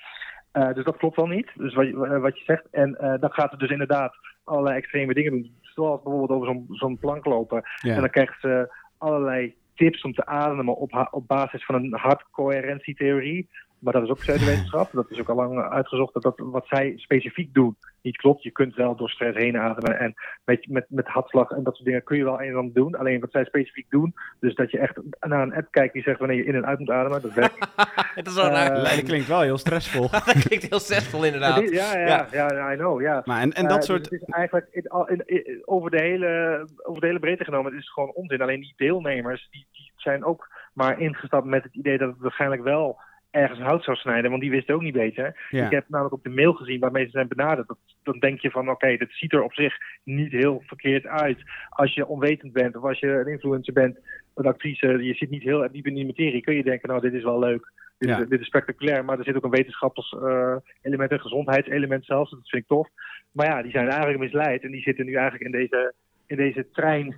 [0.53, 2.67] Eh, dus dat klopt wel niet, dus wat, je- wat je zegt.
[2.71, 5.55] En eh, dan gaat het dus inderdaad allerlei extreme dingen doen.
[5.61, 7.61] Zoals bijvoorbeeld over zo'n zo'n plank lopen.
[7.81, 7.93] Ja.
[7.93, 13.49] En dan krijgt ze allerlei tips om te ademen op, op basis van een hartcoherentietheorie.
[13.83, 14.91] Maar dat is ook pseudowetenschap.
[14.91, 18.43] Dat is ook al lang uitgezocht dat, dat wat zij specifiek doen niet klopt.
[18.43, 20.13] Je kunt wel door stress heen ademen en
[20.45, 22.95] met, met, met hartslag en dat soort dingen kun je wel een en ander doen.
[22.95, 26.19] Alleen wat zij specifiek doen, dus dat je echt naar een app kijkt die zegt
[26.19, 27.67] wanneer je in en uit moet ademen, dat werkt.
[28.15, 28.75] Het is wel Eh, raar.
[28.75, 30.09] Dat klinkt wel heel stressvol.
[30.11, 31.61] dat klinkt heel stressvol inderdaad.
[31.61, 33.21] Is- Ja, ja, ja, ja, I know, ja.
[33.25, 34.09] Maar en, en Eh, dat dus soort...
[34.09, 37.71] het is eigenlijk in, al- in- in- over, de hele, over de hele breedte genomen,
[37.71, 38.41] het is gewoon onzin.
[38.41, 42.63] Alleen die deelnemers, die, die zijn ook maar ingestapt met het idee dat het waarschijnlijk
[42.63, 42.99] wel
[43.33, 45.47] ergens hout zou snijden, want die wisten ook niet beter.
[45.49, 45.65] Ja.
[45.65, 47.67] Ik heb namelijk op de mail gezien waarmee ze zijn benaderd.
[47.67, 51.37] Dat, dan denk je van, oké, dit ziet er op zich niet heel verkeerd uit.
[51.69, 53.97] Als je onwetend bent of als je een influencer bent,
[54.35, 57.13] een actrice, je zit niet heel diep in die materie, kun je denken, nou, dit
[57.13, 57.71] is wel leuk.
[57.97, 58.25] Dit, Ja.
[58.25, 62.31] dit is spectaculair, maar er zit ook een wetenschappers eh, element, een gezondheidselement zelfs.
[62.31, 62.87] Dat vind ik tof.
[63.31, 65.93] Maar ja, die zijn eigenlijk misleid en die zitten nu eigenlijk in deze,
[66.27, 67.15] in deze trein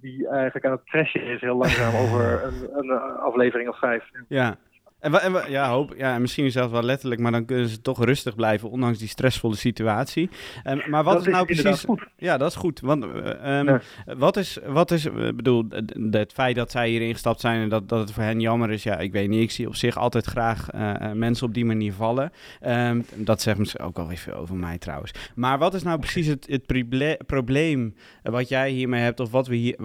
[0.00, 4.04] die eigenlijk aan het crashen is heel langzaam over een, een aflevering of vijf.
[4.28, 4.56] Ja.
[5.00, 8.70] En, ja, hoop, ja, misschien zelfs wel letterlijk, maar dan kunnen ze toch rustig blijven,
[8.70, 10.30] ondanks die stressvolle situatie.
[10.62, 11.84] Ehm, maar wat Dat is nou precies...
[11.84, 12.06] goed.
[12.16, 12.80] Ja, dat is goed.
[12.80, 13.80] Want eh, ehm, Ja.
[14.16, 15.64] wat is, wat is, eh, bedoel,
[16.10, 18.82] het feit dat zij hier ingestapt zijn en dat, dat het voor hen jammer is,
[18.82, 19.42] ja, ik weet niet.
[19.42, 22.32] Ik zie op zich altijd graag eh, mensen op die manier vallen.
[22.60, 25.12] Ehm, dat zegt misschien ook alweer veel over mij trouwens.
[25.34, 29.54] Maar wat is nou precies het, het probleem wat jij hiermee hebt, of wat we,
[29.54, 29.76] hier,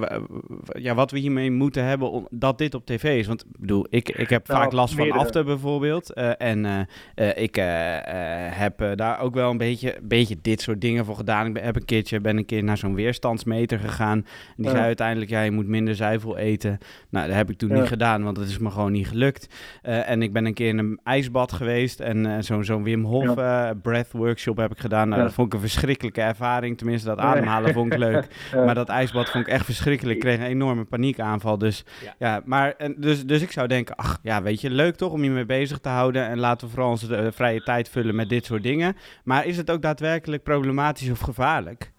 [0.80, 3.28] ja, wat we hiermee moeten hebben, om, dat dit op tv is?
[3.28, 6.14] Want bedoel, ik, ik heb Nou, vaak last van after bijvoorbeeld.
[6.14, 6.80] eh, en eh,
[7.30, 7.56] eh, ik
[8.60, 11.46] heb daar ook wel een beetje, beetje dit soort dingen voor gedaan.
[11.48, 14.18] Ik ben, heb een keertje, ben een keer naar zo'n weerstandsmeter gegaan.
[14.18, 14.72] En die Ja.
[14.72, 16.78] zei uiteindelijk, ja, je moet minder zuivel eten.
[17.10, 17.76] Nou, dat heb ik toen Ja.
[17.80, 19.48] niet gedaan, want dat is me gewoon niet gelukt.
[19.82, 23.34] Eh, en ik ben een keer in een ijsbad geweest en zo'n zo'n Wim Hof
[23.82, 25.08] breath workshop heb ik gedaan.
[25.08, 25.26] Nou, Ja.
[25.28, 26.78] dat vond ik een verschrikkelijke ervaring.
[26.78, 27.26] Tenminste, dat Nee.
[27.26, 28.28] ademhalen vond ik leuk.
[28.52, 28.64] Ja.
[28.66, 30.16] Maar dat ijsbad vond ik echt verschrikkelijk.
[30.16, 31.58] Ik kreeg een enorme paniekaanval.
[31.58, 31.84] Dus
[32.20, 35.24] ja, maar en, dus, dus ik zou denken, ach ja, weet je, leuk toch om
[35.24, 36.28] je mee bezig te houden.
[36.28, 38.96] En laten we vooral onze eh, vrije tijd vullen met dit soort dingen.
[39.24, 41.92] Maar is het ook daadwerkelijk problematisch of gevaarlijk?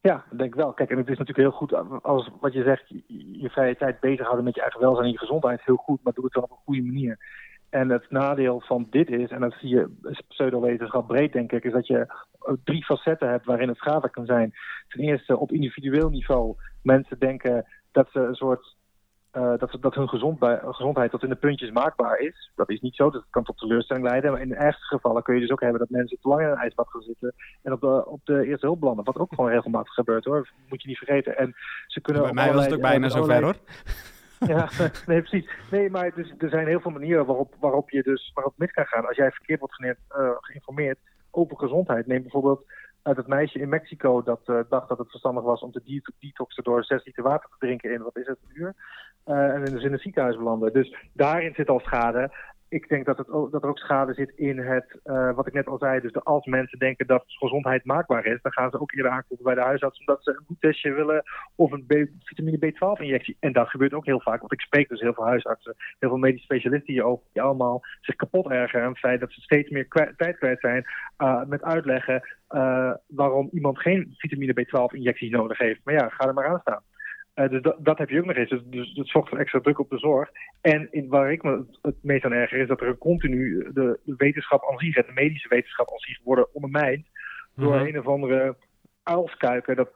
[0.00, 0.72] Ja, ik denk wel.
[0.72, 4.00] Kijk, en het is natuurlijk heel goed als wat je zegt, je, je vrije tijd
[4.00, 6.50] bezighouden met je eigen welzijn en je gezondheid, heel goed, maar doe het dan op
[6.50, 7.18] een goede manier.
[7.70, 9.90] En het nadeel van dit is, en dat zie je
[10.28, 14.26] pseudowetenschap breed denk ik, is dat je eh, drie facetten hebt waarin het schadelijk kan
[14.26, 14.52] zijn.
[14.88, 16.56] Ten eerste op individueel niveau.
[16.82, 18.76] Mensen denken dat ze een soort
[19.30, 22.50] eh, dat, dat hun gezondheid, gezondheid tot in de puntjes maakbaar is.
[22.54, 24.32] Dat is niet zo, dat kan tot teleurstelling leiden.
[24.32, 26.48] Maar in de ergste gevallen kun je dus ook hebben dat mensen te lang in
[26.48, 29.04] een ijsbad gaan zitten en op de, op de eerste hulp belanden.
[29.04, 31.36] Wat ook gewoon regelmatig gebeurt hoor, moet je niet vergeten.
[31.36, 31.54] En
[31.86, 33.58] ze kunnen Bij mij was het ook bijna eh, zover allerlei-
[34.38, 34.48] hoor.
[34.56, 34.68] ja,
[35.06, 35.50] nee, precies.
[35.70, 38.86] Nee, maar dus, er zijn heel veel manieren waarop, waarop je dus waarop mis kan
[38.86, 39.06] gaan.
[39.06, 40.98] Als jij verkeerd wordt geneerd, eh, geïnformeerd
[41.30, 42.06] over gezondheid.
[42.06, 42.64] Neem bijvoorbeeld
[43.02, 46.64] uit het meisje in Mexico dat dacht dat het verstandig was om te de- detoxen
[46.64, 48.74] door 6 liter water te drinken in, wat is het, een uur?
[49.24, 50.72] Eh, en dus in het ziekenhuis belanden.
[50.72, 52.30] Dus daarin zit al schade.
[52.68, 55.52] Ik denk dat, het ook, dat er ook schade zit in het, eh, wat ik
[55.52, 56.00] net al zei.
[56.00, 59.46] Dus de, als mensen denken dat gezondheid maakbaar is, dan gaan ze ook eerder aankloppen
[59.46, 61.22] bij de huisarts omdat ze een bloedtestje willen
[61.54, 61.84] of een
[62.24, 63.36] vitamine B12-injectie.
[63.40, 66.18] En dat gebeurt ook heel vaak, want ik spreek dus heel veel huisartsen, heel veel
[66.18, 69.84] medisch specialisten hierover, die allemaal zich kapot ergeren aan het feit dat ze steeds meer
[69.84, 70.84] kwijt- tijd kwijt zijn
[71.18, 72.22] uh, met uitleggen
[73.06, 75.80] waarom iemand geen vitamine B12-injecties nodig heeft.
[75.84, 76.82] Maar ja, ga er maar aan staan.
[77.34, 78.50] Uh, dus dat, dat, heb je ook nog eens.
[78.50, 80.30] Dus, dus dat zorgt voor extra druk op de zorg.
[80.60, 84.14] En in, waar ik me het, meest aan erger is dat er continu de, de
[84.16, 87.06] wetenschap aan zich, de medische wetenschap aan zich, worden ondermijnd
[87.54, 87.86] door Mhm.
[87.86, 88.56] een of andere
[89.02, 89.90] uilskuiken dat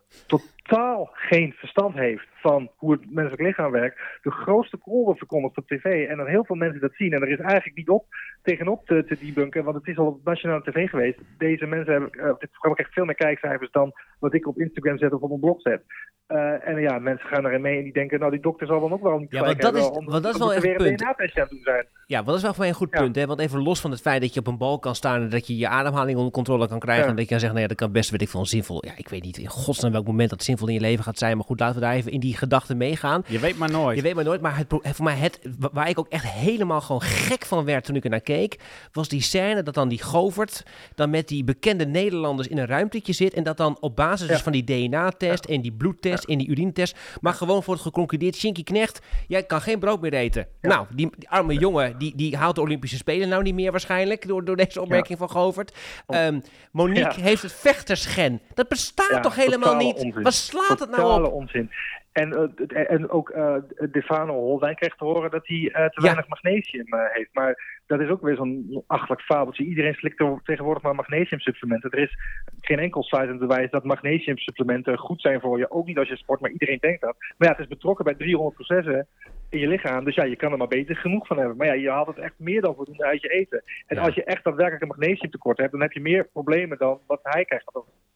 [0.65, 4.01] totaal geen verstand heeft van hoe het menselijk lichaam werkt.
[4.23, 7.13] De grootste krollen verkondigt op tv en dan heel veel mensen dat zien.
[7.13, 8.05] En er is eigenlijk niet op
[8.43, 11.19] tegenop te, te debunken, want het is al op nationale tv geweest.
[11.39, 14.99] Deze mensen hebben, uh, dit programma krijgt veel meer kijkcijfers dan wat ik op Instagram
[14.99, 15.83] zet of op een blog zet.
[16.29, 18.93] Uh, en ja, mensen gaan erin mee en die denken, nou die dokter zal dan
[18.93, 20.91] ook wel niet ja, want dat is, om, want dat is wel echt een punt.
[20.91, 21.87] een DNA-testje aan het doen zijn.
[22.07, 23.01] Ja, want dat is wel voor mij een goed Ja.
[23.01, 23.17] punt.
[23.17, 23.27] Hè?
[23.27, 25.47] Want even los van het feit dat je op een bal kan staan en dat
[25.47, 27.05] je je ademhaling onder controle kan krijgen.
[27.05, 27.11] Ja.
[27.11, 28.85] En dat je kan zeggen, nou ja, dat kan best, weet ik veel, zinvol.
[28.87, 31.19] Ja, ik weet niet in godsnaam welk moment dat zinvol zinvol in je leven gaat
[31.19, 31.37] zijn.
[31.37, 33.25] Maar goed, laten we daar even in die gedachten meegaan.
[33.27, 33.97] Je weet maar nooit.
[33.97, 36.81] Je weet maar nooit, maar het, voor mij het, wa- waar ik ook echt helemaal
[36.81, 38.57] gewoon gek van werd toen ik er naar keek,
[38.93, 40.63] was die scène dat dan die Govert
[40.95, 44.41] dan met die bekende Nederlanders in een ruimtetje zit en dat dan op basis dus
[44.41, 49.01] van die DNA-test en die bloedtest en die urinetest, maar gewoon wordt geconcludeerd, Shinky Knecht,
[49.29, 50.47] jij kan geen brood meer eten.
[50.61, 54.29] Nou, die, die arme jongen, die, die haalt de Olympische Spelen nou niet meer waarschijnlijk,
[54.29, 55.75] door, door deze opmerking van Govert.
[56.07, 56.41] Ehm,
[56.73, 58.41] Monique heeft het vechtersgen.
[58.55, 59.95] Dat bestaat toch helemaal niet?
[59.97, 60.23] onzin.
[60.45, 61.33] Slaat het nou Totale op?
[61.33, 61.71] onzin.
[62.13, 63.55] En, d- en ook eh
[63.91, 67.29] Defano Holdijn kreeg te horen dat hij eh, te weinig magnesium eh, heeft.
[67.33, 69.65] Maar dat is ook weer zo'n achtelijk fabeltje.
[69.65, 71.91] Iedereen slikt er tegenwoordig maar magnesiumsupplementen.
[71.91, 72.17] Er is
[72.61, 75.71] geen enkel site bewijs dat magnesiumsupplementen goed zijn voor je.
[75.71, 77.17] Ook niet als je sport, maar iedereen denkt dat.
[77.19, 79.07] Maar ja, het is betrokken bij 300 processen
[79.51, 80.05] in je lichaam.
[80.05, 81.57] Dus ja, je kan er maar beter genoeg van hebben.
[81.57, 83.63] Maar ja, je haalt het echt meer dan voldoende uit je eten.
[83.87, 87.21] En als je echt daadwerkelijk een magnesiumtekort hebt, dan heb je meer problemen dan wat
[87.23, 87.71] hij krijgt.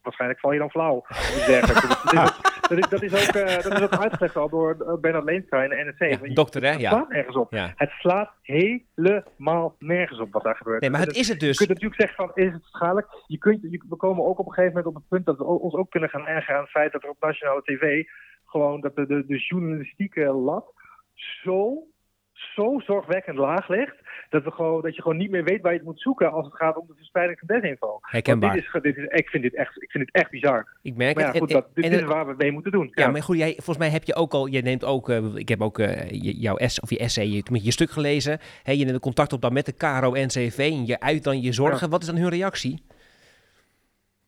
[0.09, 1.05] Waarschijnlijk val je dan flauw.
[2.69, 5.63] dat, is, dat, is, ook, eh, dat is ook uitgelegd al door eh, Bernard Leenstra
[5.63, 6.69] in de je- dokter, hè?
[6.71, 6.91] Het Ja.
[6.91, 7.53] slaat nergens op.
[7.53, 7.73] Ja.
[7.77, 10.81] Het slaat helemaal nergens op wat daar gebeurt.
[10.81, 11.59] Nee, maar het is het dus.
[11.59, 13.07] Je kunt natuurlijk zeggen van, is het schadelijk?
[13.27, 15.45] Je kunt, je, we komen ook op een gegeven moment op het punt dat we
[15.45, 18.05] ons ook kunnen gaan ergeren aan het feit dat er op nationale tv
[18.47, 20.73] gewoon dat de, de, de journalistieke lat
[21.15, 21.87] zo,
[22.55, 23.97] zo zorgwekkend laag ligt.
[24.31, 26.45] Dat, we gewoon, dat je gewoon niet meer weet waar je het moet zoeken als
[26.47, 27.99] het gaat om de verspreiding van desinfo.
[28.01, 28.53] Herkenbaar.
[28.55, 30.67] Dit is, dit is, ik, vind dit echt, ik vind dit echt bizar.
[30.83, 31.39] Ik merk maar ja, het.
[31.39, 32.91] goed, En- dat, dit, en- is waar we mee moeten doen.
[32.95, 35.49] Ja, maar goed, jij, volgens mij heb je ook al, je neemt ook, eh, ik
[35.49, 36.11] heb ook eh,
[36.41, 38.39] jouw S, of je essay, je, je stuk gelezen.
[38.63, 41.91] Hè, je neemt contact op dan met de KRO-NCV en je uit dan je zorgen.
[41.91, 42.83] Wat is dan hun reactie?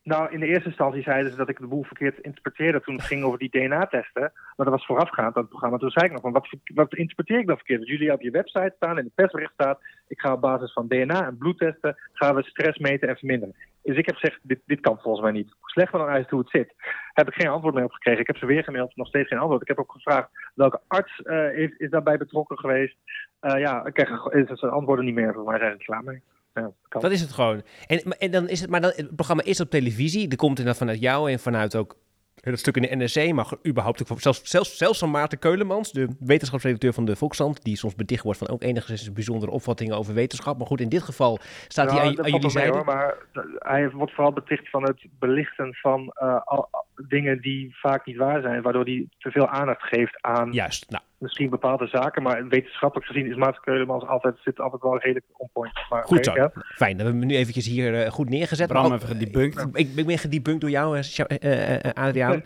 [0.03, 3.03] Nou, in de eerste instantie zeiden ze dat ik de boel verkeerd interpreteerde toen het
[3.03, 4.31] ging over die DNA-testen.
[4.55, 5.77] Maar dat was voorafgaand aan het programma.
[5.77, 7.79] Toen zei ik nog van, wat, wat interpreteer ik dan verkeerd?
[7.79, 10.87] Dat jullie op je website staan, in de persbericht staat, ik ga op basis van
[10.87, 13.55] DNA en bloedtesten, gaan we stress meten en verminderen.
[13.83, 15.53] Dus ik heb gezegd, dit, dit kan volgens mij niet.
[15.61, 16.73] Slecht dan uit hoe het zit,
[17.13, 18.21] heb ik geen antwoord meer op gekregen.
[18.21, 19.61] Ik heb ze weer gemaild, nog steeds geen antwoord.
[19.61, 22.95] Ik heb ook gevraagd, welke arts eh, is, daarbij betrokken geweest?
[23.39, 24.09] Eh, ja, ik krijg
[24.57, 26.21] ze antwoorden niet meer, voor zijn ze klaar mee.
[26.53, 27.01] Ja, dat kan.
[27.01, 27.63] Dat is het gewoon.
[27.87, 30.29] En, en dan is het, maar dan, het programma is op televisie.
[30.29, 31.97] Er komt inderdaad vanuit jou en vanuit ook
[32.41, 36.07] dat stuk in de NRC, maar überhaupt ook zelfs, zelfs, zelfs van Maarten Keulemans, de
[36.19, 40.57] wetenschapsredacteur van de Volkskrant, die soms bedicht wordt van ook enigszins bijzondere opvattingen over wetenschap.
[40.57, 42.71] Maar goed, in dit geval staat hij aan, jullie zijde.
[42.71, 46.69] hoor, maar uh, hij wordt vooral beticht van het belichten van uh, al-
[47.07, 51.03] dingen die vaak niet waar zijn, waardoor hij te veel aandacht geeft aan Juist, nou.
[51.17, 52.23] misschien bepaalde zaken.
[52.23, 55.73] Maar wetenschappelijk gezien is Maarten Keulemans altijd, zit altijd wel redelijk on point.
[55.89, 56.33] Maar Goed zo.
[56.35, 56.51] ja.
[56.53, 58.67] Fijn, dat hebben we hem nu eventjes hier eh, goed neergezet.
[58.67, 59.67] Bram Maar ook- even gedebunked.
[59.73, 62.41] Ik, ik ben gedebunked door jou, eh, Adriaan.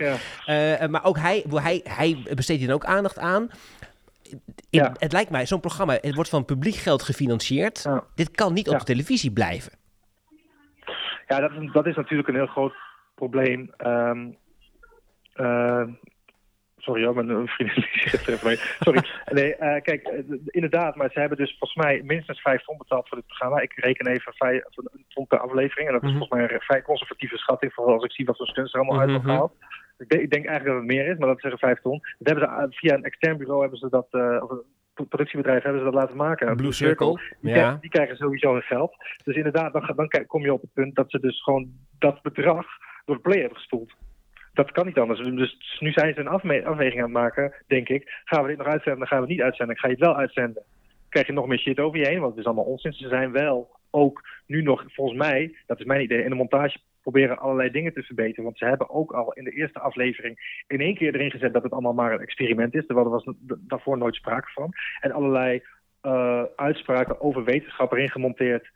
[0.45, 0.87] Ja.
[0.87, 3.49] Maar ook hij, hij, hij besteedt hier ook aandacht aan.
[4.69, 7.85] In- Het lijkt mij, zo'n programma, het wordt van publiek geld gefinancierd.
[8.15, 8.79] Dit kan niet op Ja.
[8.79, 9.71] de televisie blijven.
[11.27, 12.73] Ja, dat is, dat is natuurlijk een heel groot
[13.15, 13.71] probleem.
[13.77, 14.25] Ehm, eh,
[16.77, 18.55] sorry hoor, mijn eh, vriendin zegt even mee.
[18.79, 19.03] Sorry.
[19.39, 23.07] Nee, eh, kijk, eh, inderdaad, maar ze hebben dus volgens mij minstens vijf ton betaald
[23.07, 23.59] voor dit programma.
[23.59, 25.87] Ik reken even vijf, een ton per aflevering.
[25.87, 26.17] En dat is Mhm.
[26.17, 28.99] volgens mij een vrij conservatieve schatting, vooral als ik zie wat voor stunts er allemaal
[28.99, 29.33] uit wordt Mhm.
[29.33, 29.53] gehaald.
[29.97, 31.99] Ik denk, ik denk eigenlijk dat het meer is, maar dat zeggen vijf ton.
[32.17, 35.63] Dat hebben ze, uh, via een extern bureau hebben ze dat, eh, of een productiebedrijf
[35.63, 36.55] hebben ze dat laten maken.
[36.55, 37.53] Blue Circle, Die, ja.
[37.53, 38.95] krijgen, die krijgen sowieso hun geld.
[39.23, 41.69] Dus inderdaad, dan, dan kom je op het punt dat ze dus gewoon
[41.99, 42.65] dat bedrag
[43.05, 43.93] door de play hebben gespoeld.
[44.55, 45.19] Dat kan niet anders.
[45.19, 46.27] Dus nu zijn ze een
[46.65, 48.21] afweging aan het maken, denk ik.
[48.23, 49.77] Gaan we dit nog uitzenden, gaan we niet uitzenden.
[49.77, 50.63] Ga je het wel uitzenden,
[51.09, 52.19] krijg je nog meer shit over je heen.
[52.19, 52.93] Want het is allemaal onzin.
[52.93, 56.77] Ze zijn wel ook nu nog, volgens mij, dat is mijn idee, in de montage
[57.01, 58.43] proberen allerlei dingen te verbeteren.
[58.43, 61.63] Want ze hebben ook al in de eerste aflevering in één keer erin gezet dat
[61.63, 62.85] het allemaal maar een experiment is.
[62.85, 63.35] Terwijl er was
[63.67, 64.73] daarvoor nooit sprake van.
[64.99, 65.63] En allerlei
[66.01, 68.69] eh, uitspraken over wetenschap erin gemonteerd.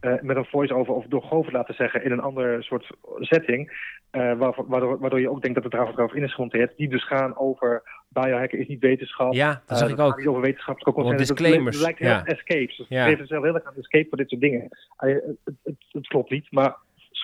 [0.00, 2.86] Eh, met een voice-over of door Govert laten zeggen in een andere soort
[3.18, 3.94] setting.
[4.10, 4.32] eh,
[4.66, 6.76] waardoor, waardoor je ook denkt dat het erover erover in is gemonteerd.
[6.76, 9.32] Die dus gaan over biohacken is niet wetenschap.
[9.34, 10.16] Ja, dat Eh, zag ik gaat ook.
[10.18, 11.28] niet over wetenschappelijke consensus.
[11.36, 12.24] disclaimers, Het lijkt heel ja.
[12.24, 12.76] escapes.
[12.76, 13.04] Dus Ja.
[13.04, 14.68] Geven zelf heel erg aan escape voor dit soort dingen.
[14.96, 16.76] Eh, het, het, het klopt niet, maar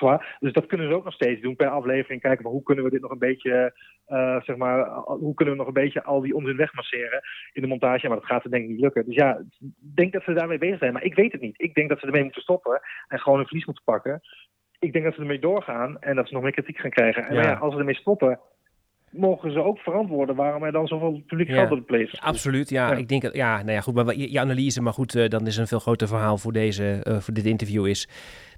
[0.02, 0.36] zwaar.
[0.40, 2.20] Dus dat kunnen ze ook nog steeds doen per aflevering.
[2.20, 3.74] Kijken van hoe kunnen we dit nog een beetje,
[4.06, 7.20] eh, zeg maar, hoe kunnen we nog een beetje al die onzin wegmasseren
[7.52, 8.08] in de montage.
[8.08, 9.04] Maar dat gaat ze denk ik niet lukken.
[9.06, 10.92] Dus ja, ik denk dat ze daarmee bezig zijn.
[10.92, 11.60] Maar ik weet het niet.
[11.60, 14.20] Ik denk dat ze ermee moeten stoppen en gewoon hun verlies moeten pakken.
[14.78, 17.22] Ik denk dat ze ermee doorgaan en dat ze nog meer kritiek gaan krijgen.
[17.26, 17.40] En Ja.
[17.40, 18.40] maar ja, als ze ermee stoppen,
[19.10, 21.54] mogen ze ook verantwoorden waarom er dan zoveel publiek Ja.
[21.66, 22.20] geld op de is.
[22.20, 22.90] Absoluut, ja.
[22.90, 22.96] Ja.
[22.96, 25.46] Ik denk, dat- ja, nou ja, goed, maar je, je analyse, maar goed, eh, dan
[25.46, 28.08] is een veel groter verhaal voor, deze, eh, voor dit interview is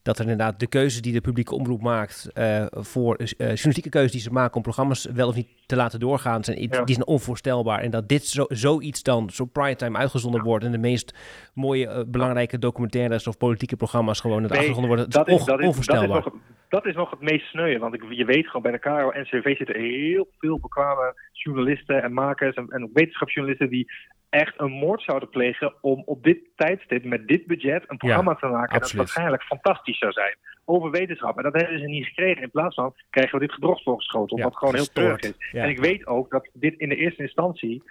[0.05, 4.13] dat er inderdaad de keuze die de publieke omroep maakt eh, voor uh, journalistieke keuzes
[4.13, 7.81] die ze maken om programma's wel of niet te laten doorgaan, zijn, die zijn onvoorstelbaar.
[7.81, 11.15] En dat dit zo, zoiets dan zo primetime uitgezonden wordt en de meest
[11.55, 15.61] mooie, uh, belangrijke documentaires of politieke programma's gewoon het nee, uitgezonden worden, dat is, dat
[15.61, 16.09] is, onvoorstelbaar.
[16.09, 18.73] Dat is, nog, dat is nog het meest sneuien, want ik, je weet gewoon bij
[18.73, 21.15] de KRO en NCV zitten heel veel bekwame
[21.45, 23.93] journalisten en makers en, en wetenschapsjournalisten die
[24.31, 28.37] echt een moord zouden plegen om op dit tijdstip met dit budget een programma ja,
[28.37, 31.37] te maken dat waarschijnlijk fantastisch zou zijn over wetenschap.
[31.37, 32.43] En dat hebben ze niet gekregen.
[32.43, 35.35] In plaats van krijgen we dit gedrocht voorgeschoten, Ja, wat gewoon heel terug is.
[35.53, 35.63] Ja.
[35.63, 37.83] En ik weet ook dat dit in de eerste instantie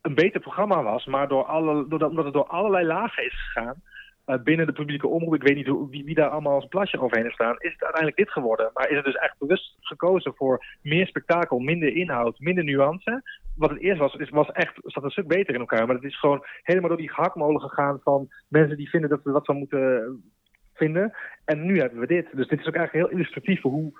[0.00, 3.82] een beter programma was, maar door alle, doordat, omdat het door allerlei lagen is gegaan,
[4.42, 7.24] binnen de publieke omroep, ik weet niet hoe, wie, wie, daar allemaal als plasje overheen
[7.24, 8.70] heeft staan, is het uiteindelijk dit geworden.
[8.74, 13.22] Maar is het dus echt bewust gekozen voor meer spektakel, minder inhoud, minder nuance.
[13.56, 15.86] Wat het eerst was, is, was echt, zat een stuk beter in elkaar.
[15.86, 19.30] Maar het is gewoon helemaal door die gehaktmolen gegaan van mensen die vinden dat we
[19.30, 20.22] wat van moeten
[20.74, 21.12] vinden.
[21.44, 22.28] En nu hebben we dit.
[22.32, 23.92] Dus dit is ook eigenlijk heel illustratief voor hoe,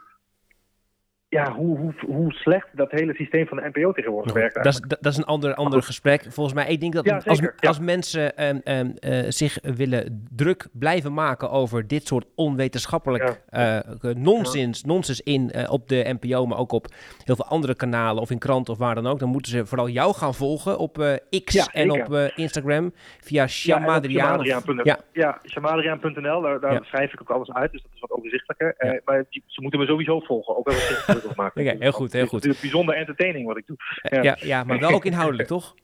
[1.35, 4.55] ja, hoe, hoe, hoe slecht dat hele systeem van de NPO tegenwoordig werkt.
[4.55, 6.27] Dat is, dat, is een ander, ander gesprek.
[6.29, 7.53] Volgens mij, ik denk dat Ja, als, ja.
[7.61, 13.79] als mensen ehm, ehm, eh, zich willen druk blijven maken over dit soort onwetenschappelijk eh,
[14.17, 16.87] nonsens, nonsens in eh, op de NPO, maar ook op
[17.25, 19.89] heel veel andere kanalen of in kranten of waar dan ook, dan moeten ze vooral
[19.89, 24.45] jou gaan volgen op eh, X en op eh, Instagram via Shamadriaan.
[24.45, 24.85] shamadriaan.nl.
[24.85, 28.75] ja, Ja, shamadriaan.nl, daar, daar schrijf ik ook alles uit, dus dat is wat overzichtelijker.
[28.77, 30.75] Eh, maar ze moeten me sowieso volgen, ook wel
[31.29, 31.67] het maken.
[31.67, 32.43] Oké, heel goed, heel Het is goed.
[32.45, 33.77] natuurlijk bijzonder entertaining wat ik doe.
[34.23, 34.37] ja.
[34.41, 35.75] Ja, maar wel ook inhoudelijk, toch?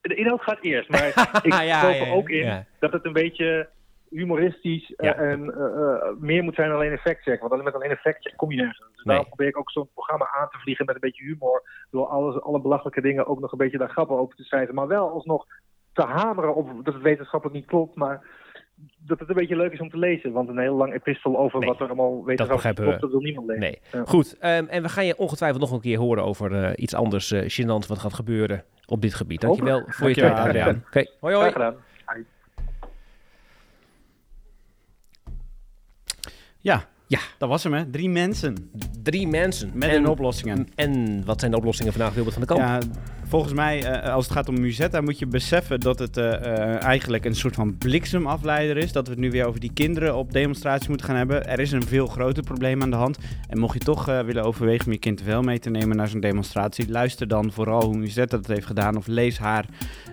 [0.00, 1.06] De inhoud gaat eerst, maar
[1.42, 3.68] ik Ja, geloof er ook in dat het een beetje
[4.10, 5.14] humoristisch eh, Ja.
[5.14, 7.40] en eh, eh, meer moet zijn dan alleen een factcheck.
[7.40, 8.90] Want alleen met alleen een factcheck kom je nergens.
[8.94, 11.62] Dus daarom probeer ik ook zo'n programma aan te vliegen met een beetje humor.
[11.90, 14.74] Door alles, alle belachelijke dingen ook nog een beetje daar grappen over te schrijven.
[14.74, 15.46] Maar wel alsnog
[15.92, 17.96] te hameren op dat het wetenschappelijk niet klopt.
[17.96, 18.26] Maar
[18.98, 20.32] dat het een beetje leuk is om te lezen.
[20.32, 23.02] Want een heel lang epistel over wat er allemaal wetenschappelijk begrijpen klopt, we.
[23.02, 23.62] dat wil niemand lezen.
[23.62, 23.78] Nee.
[23.92, 24.04] Ja.
[24.06, 27.30] Goed, ehm, en we gaan je ongetwijfeld nog een keer horen over eh, iets anders
[27.30, 29.40] eh gênants wat gaat gebeuren op dit gebied.
[29.40, 29.96] Dankjewel Hopelijk.
[29.96, 30.84] voor je tijd, Adriaan.
[30.86, 31.50] Oké, hoi hoi.
[31.50, 31.74] Graag gedaan.
[32.04, 32.24] Hoi.
[36.58, 37.90] Ja, Ja, dat was hem hè.
[37.90, 38.70] Drie mensen
[39.02, 39.70] drie mensen.
[39.74, 40.68] met en, hun oplossingen.
[40.74, 42.68] En wat zijn de oplossingen vandaag, Wilbert van der Kamp?
[42.82, 42.88] Ja,
[43.32, 46.82] volgens mij, eh, als het gaat om Musetta, moet je beseffen dat het eh, eh,
[46.82, 48.92] eigenlijk een soort van bliksemafleider is.
[48.92, 51.46] Dat we het nu weer over die kinderen op demonstratie moeten gaan hebben.
[51.46, 53.18] Er is een veel groter probleem aan de hand.
[53.48, 56.08] En mocht je toch eh, willen overwegen om je kind wel mee te nemen naar
[56.08, 58.96] zo'n demonstratie, luister dan vooral hoe Musetta dat heeft gedaan.
[58.96, 59.64] Of lees haar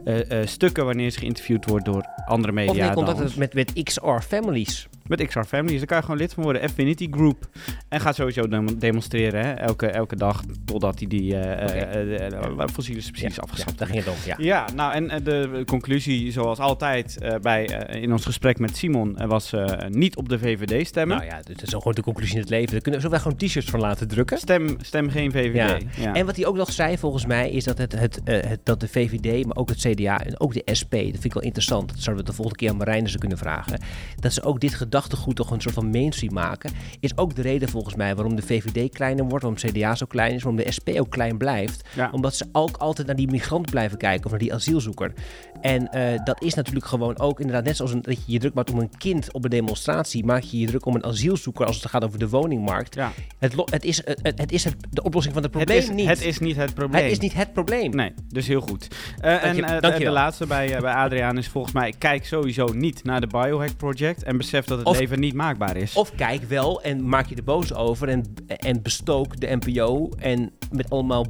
[0.06, 2.72] eh, eh, stukken wanneer ze geïnterviewd wordt door andere media.
[2.90, 4.88] of dan contact met, met XR Families.
[5.08, 5.78] Met XR Families.
[5.78, 6.62] Daar kan je gewoon lid van worden.
[6.62, 7.50] Affinity Group.
[7.88, 9.52] En gaat sowieso dem- demonstreren hè?
[9.54, 10.44] Elke, elke dag.
[10.66, 14.16] Totdat hij die eh, eh, eh, eh, fossiele subsidies Ja, afgeschaft daar ging het om,
[14.26, 14.36] ja.
[14.38, 18.78] ja, nou en eh, de conclusie, zoals altijd eh, bij, eh, in ons gesprek met
[18.78, 21.18] Simon, was eh, niet op de VVD stemmen.
[21.18, 22.72] Nou ja, dat is ook gewoon de conclusie in het leven.
[22.72, 24.38] Daar kunnen we zo wel gewoon t-shirts van laten drukken.
[24.38, 25.56] Stem, stem geen VVD.
[25.56, 25.78] Ja.
[25.96, 26.14] Ja.
[26.14, 28.80] En wat hij ook nog zei, volgens mij, is dat, het, het, eh, het, dat
[28.80, 31.90] de VVD, maar ook het CDA en ook de SP, dat vind ik wel interessant.
[31.90, 33.80] Dat zouden we de volgende keer aan Marijnissen kunnen vragen.
[34.20, 36.72] Dat ze ook dit gedachtegoed toch een soort van mainstream maken.
[37.00, 40.06] Is ook de reden volgens mij waarom de VVD kleiner wordt, waarom het CDA zo
[40.06, 41.88] klein is, waarom de SP ook klein blijft.
[41.96, 42.10] Ja.
[42.12, 45.14] Omdat ze ook altijd naar die migrant blijven kijken of naar die asielzoeker.
[45.62, 48.54] En eh, dat is natuurlijk gewoon ook inderdaad net zoals een, dat je je druk
[48.54, 51.76] maakt om een kind op een demonstratie, maak je je druk om een asielzoeker als
[51.82, 52.96] het gaat over de woningmarkt.
[52.96, 53.12] Ja.
[53.38, 56.08] Het, het is, het, het is het, de oplossing van het Het probleem is, niet.
[56.08, 57.02] het is niet het probleem.
[57.04, 57.96] Het is niet het probleem.
[57.96, 58.88] Nee, dus heel goed.
[59.20, 62.66] Eh, en je- eh, de- laatste bij, eh, bij Adriaan is volgens mij, kijk sowieso
[62.66, 65.94] niet naar de Biohack Project en besef dat het Of- leven niet maakbaar is.
[65.96, 70.52] Of kijk wel en maak je er boos over en, en bestook de NPO en
[70.72, 71.26] met allemaal,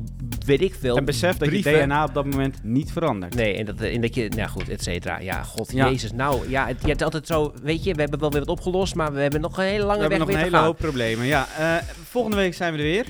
[0.46, 3.36] weet ik veel, en besef dat je DNA op dat moment niet verandert.
[3.36, 5.20] Nee, en dat, en dat je, nou goed, et cetera.
[5.20, 5.90] Ja, god, Ja.
[5.90, 6.12] jezus.
[6.12, 8.96] Nou, ja, het, je hebt altijd zo, weet je, we hebben wel weer wat opgelost,
[8.96, 10.58] maar we hebben nog een hele lange We hebben weg nog een weer hele te
[10.58, 10.66] gaan.
[10.66, 11.26] hoop problemen.
[11.26, 11.76] Ja, eh,
[12.10, 13.06] volgende week zijn we er weer.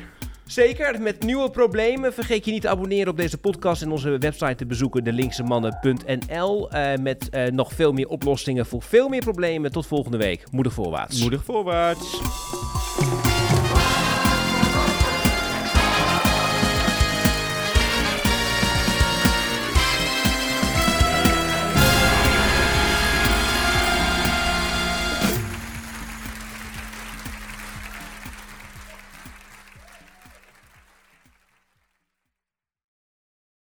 [0.46, 2.14] Zeker, met nieuwe problemen.
[2.14, 6.70] Vergeet je niet te abonneren op deze podcast en onze website te bezoeken, delinkse.mannen.nl.
[6.72, 9.72] eh met eh, nog veel meer oplossingen voor veel meer problemen.
[9.72, 10.44] Tot volgende week.
[10.52, 11.22] Moedig voorwaarts.
[11.22, 12.20] Moedig voorwaarts.